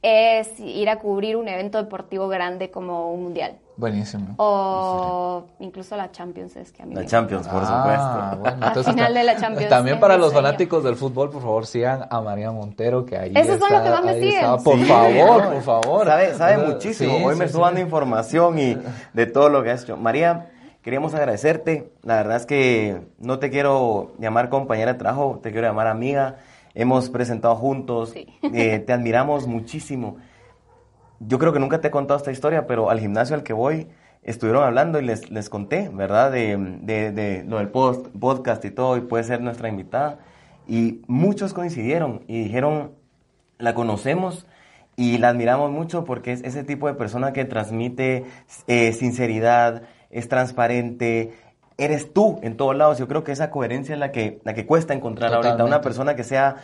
es 0.02 0.58
ir 0.58 0.88
a 0.88 0.98
cubrir 0.98 1.36
un 1.36 1.46
evento 1.46 1.78
deportivo 1.78 2.26
grande 2.26 2.72
como 2.72 3.12
un 3.12 3.22
mundial. 3.22 3.58
Buenísimo. 3.80 4.34
O 4.36 5.44
incluso 5.58 5.96
la 5.96 6.12
Champions 6.12 6.54
es 6.56 6.70
que 6.70 6.82
a 6.82 6.86
mí 6.86 6.94
La 6.94 7.00
me 7.00 7.06
Champions, 7.06 7.48
por 7.48 7.62
Ah, 7.64 8.28
supuesto. 8.28 8.40
bueno, 8.42 8.66
entonces 8.66 8.92
final 8.94 9.14
de 9.14 9.24
la 9.24 9.36
Champions 9.36 9.68
También 9.70 9.98
para 9.98 10.18
los 10.18 10.32
fanáticos 10.34 10.84
del 10.84 10.96
fútbol, 10.96 11.30
por 11.30 11.40
favor, 11.40 11.66
sigan 11.66 12.06
a 12.10 12.20
María 12.20 12.50
Montero, 12.52 13.06
que 13.06 13.16
ahí 13.16 13.32
Esos 13.34 13.58
son 13.58 13.72
está, 13.72 13.74
los 13.74 13.82
que 13.82 13.90
más 13.90 14.04
me 14.04 14.14
siguen. 14.20 14.34
está. 14.44 14.56
Por 14.58 14.76
Sí, 14.78 14.84
favor, 14.84 15.44
¿no? 15.44 15.50
por 15.52 15.62
favor. 15.62 16.06
Sabe, 16.06 16.34
sabe 16.34 16.58
muchísimo. 16.58 17.16
sí, 17.16 17.24
Hoy 17.24 17.32
sí, 17.34 17.38
me 17.38 17.44
estuvo 17.46 17.62
sí. 17.62 17.66
dando 17.66 17.80
información 17.80 18.58
y 18.58 18.76
de 19.14 19.26
todo 19.26 19.48
lo 19.48 19.62
que 19.62 19.70
has 19.70 19.84
hecho. 19.84 19.96
María, 19.96 20.50
queríamos 20.82 21.14
agradecerte. 21.14 21.90
La 22.02 22.16
verdad 22.16 22.36
es 22.36 22.44
que 22.46 23.00
no 23.18 23.38
te 23.38 23.48
quiero 23.50 24.12
llamar 24.18 24.50
compañera 24.50 24.92
de 24.92 24.98
trabajo, 24.98 25.40
te 25.42 25.52
quiero 25.52 25.66
llamar 25.66 25.86
amiga. 25.86 26.36
Hemos 26.74 27.08
presentado 27.10 27.56
juntos, 27.56 28.10
Sí. 28.10 28.26
eh, 28.42 28.78
te 28.78 28.92
admiramos 28.92 29.46
muchísimo. 29.46 30.16
Yo 31.20 31.38
creo 31.38 31.52
que 31.52 31.60
nunca 31.60 31.80
te 31.80 31.88
he 31.88 31.90
contado 31.90 32.18
esta 32.18 32.32
historia, 32.32 32.66
pero 32.66 32.90
al 32.90 32.98
gimnasio 32.98 33.36
al 33.36 33.42
que 33.42 33.52
voy 33.52 33.86
estuvieron 34.22 34.64
hablando 34.64 34.98
y 34.98 35.04
les, 35.04 35.30
les 35.30 35.48
conté, 35.48 35.88
¿verdad? 35.92 36.32
De, 36.32 36.56
de- 36.82 37.12
de 37.12 37.44
lo 37.44 37.58
del 37.58 37.68
post, 37.68 38.06
podcast 38.18 38.64
y 38.64 38.70
todo, 38.70 38.96
y 38.96 39.02
puede 39.02 39.24
ser 39.24 39.40
nuestra 39.40 39.68
invitada. 39.68 40.18
Y 40.66 41.02
muchos 41.06 41.52
coincidieron 41.54 42.22
y 42.26 42.42
dijeron, 42.44 42.92
la 43.58 43.74
conocemos 43.74 44.46
y 44.96 45.18
la 45.18 45.28
admiramos 45.30 45.70
mucho 45.70 46.04
porque 46.04 46.32
es 46.32 46.42
ese 46.42 46.64
tipo 46.64 46.86
de 46.86 46.94
persona 46.94 47.32
que 47.32 47.44
transmite 47.44 48.24
eh, 48.66 48.92
sinceridad, 48.92 49.82
es 50.10 50.28
transparente, 50.28 51.32
eres 51.78 52.12
tú 52.12 52.38
en 52.42 52.56
todos 52.56 52.76
lados. 52.76 52.98
Yo 52.98 53.08
creo 53.08 53.24
que 53.24 53.32
esa 53.32 53.50
coherencia 53.50 53.94
es 53.94 53.98
la 53.98 54.12
que, 54.12 54.40
la 54.44 54.52
que 54.54 54.66
cuesta 54.66 54.92
encontrar 54.92 55.32
ahorita. 55.32 55.54
Una 55.54 55.58
Totalmente. 55.64 55.84
persona 55.84 56.16
que 56.16 56.24
sea, 56.24 56.56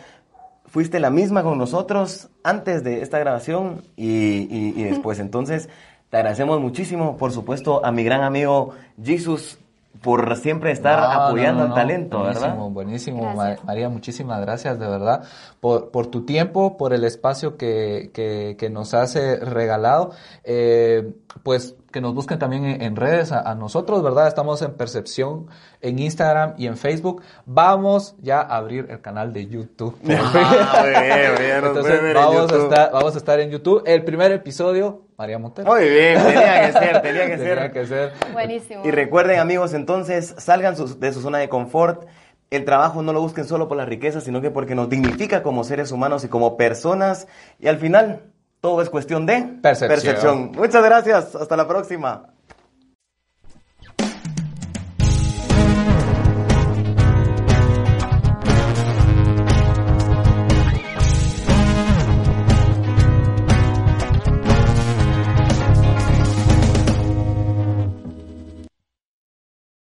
fuiste 0.67 0.99
la 0.99 1.09
misma 1.09 1.43
con 1.43 1.57
nosotros 1.57 2.29
antes 2.43 2.83
de 2.83 3.01
esta 3.01 3.19
grabación 3.19 3.81
y, 3.95 4.07
y- 4.49 4.73
y 4.75 4.83
después. 4.83 5.19
Entonces, 5.19 5.69
te 6.09 6.17
agradecemos 6.17 6.59
muchísimo, 6.61 7.17
por 7.17 7.31
supuesto, 7.31 7.83
a 7.85 7.91
mi 7.91 8.03
gran 8.03 8.23
amigo 8.23 8.71
Jesus 9.03 9.57
por 10.01 10.35
siempre 10.35 10.71
estar 10.71 10.99
No, 10.99 11.07
no, 11.07 11.11
apoyando 11.25 11.57
no, 11.59 11.63
al 11.63 11.69
no. 11.69 11.75
talento, 11.75 12.19
buenísimo, 12.19 12.45
¿verdad? 12.49 12.69
Buenísimo. 12.71 13.35
Ma- 13.35 13.55
María, 13.65 13.89
muchísimas 13.89 14.39
gracias 14.41 14.77
de 14.79 14.87
verdad 14.87 15.23
por, 15.59 15.89
por 15.89 16.07
tu 16.07 16.23
tiempo, 16.23 16.77
por 16.77 16.93
el 16.93 17.03
espacio 17.03 17.57
que, 17.57 18.11
que, 18.13 18.55
que 18.59 18.69
nos 18.69 18.93
has 18.93 19.15
eh, 19.15 19.37
regalado. 19.37 20.11
Eh, 20.43 21.11
pues 21.41 21.75
que 21.97 22.01
nos 22.01 22.13
busquen 22.13 22.37
también 22.37 22.63
en, 22.63 22.81
en 22.83 22.95
redes 22.95 23.31
a, 23.31 23.39
a 23.41 23.55
nosotros, 23.55 24.03
¿verdad? 24.03 24.27
Estamos 24.27 24.61
en 24.61 24.75
Percepción, 24.75 25.47
en 25.81 25.97
Instagram 25.97 26.53
y 26.55 26.67
en 26.67 26.77
Facebook. 26.77 27.23
Vamos 27.47 28.15
ya 28.21 28.39
a 28.39 28.57
abrir 28.57 28.85
el 28.91 29.01
canal 29.01 29.33
de 29.33 29.47
YouTube. 29.47 29.97
Ah, 30.07 30.79
muy 30.83 30.89
bien, 30.91 31.31
muy 31.33 31.43
bien, 31.43 31.57
Entonces 31.65 31.99
en 32.03 32.13
vamos 32.13 32.51
a, 32.51 32.55
estar, 32.57 32.91
vamos 32.91 33.15
a 33.15 33.17
estar 33.17 33.39
en 33.39 33.49
YouTube. 33.49 33.81
El 33.87 34.03
primer 34.03 34.31
episodio, 34.31 35.07
María 35.17 35.39
Montero. 35.39 35.73
Muy 35.73 35.89
bien, 35.89 36.21
tenía 36.23 36.67
que 36.67 36.71
ser, 36.73 37.01
tenía 37.01 37.25
que 37.25 37.37
Tenía 37.37 37.55
ser. 37.55 37.71
que 37.71 37.85
ser. 37.87 38.11
Buenísimo. 38.31 38.81
Y 38.85 38.91
recuerden 38.91 39.39
amigos, 39.39 39.73
entonces 39.73 40.35
salgan 40.37 40.77
sus- 40.77 40.99
de 40.99 41.11
su 41.13 41.21
zona 41.21 41.39
de 41.39 41.49
confort. 41.49 42.05
El 42.51 42.63
trabajo 42.63 43.01
no 43.01 43.11
lo 43.11 43.21
busquen 43.21 43.45
solo 43.45 43.67
por 43.67 43.75
la 43.75 43.85
riqueza, 43.85 44.21
sino 44.21 44.39
que 44.39 44.51
porque 44.51 44.75
nos 44.75 44.87
dignifica 44.87 45.41
como 45.41 45.63
seres 45.63 45.91
humanos 45.91 46.23
y 46.23 46.27
como 46.27 46.57
personas. 46.57 47.27
Y 47.59 47.67
al 47.67 47.77
final, 47.79 48.21
todo 48.61 48.81
es 48.81 48.89
cuestión 48.89 49.25
de 49.25 49.59
Percepción. 49.61 50.51
Muchas 50.53 50.83
gracias. 50.83 51.35
Hasta 51.35 51.55
la 51.57 51.67
próxima. 51.67 52.33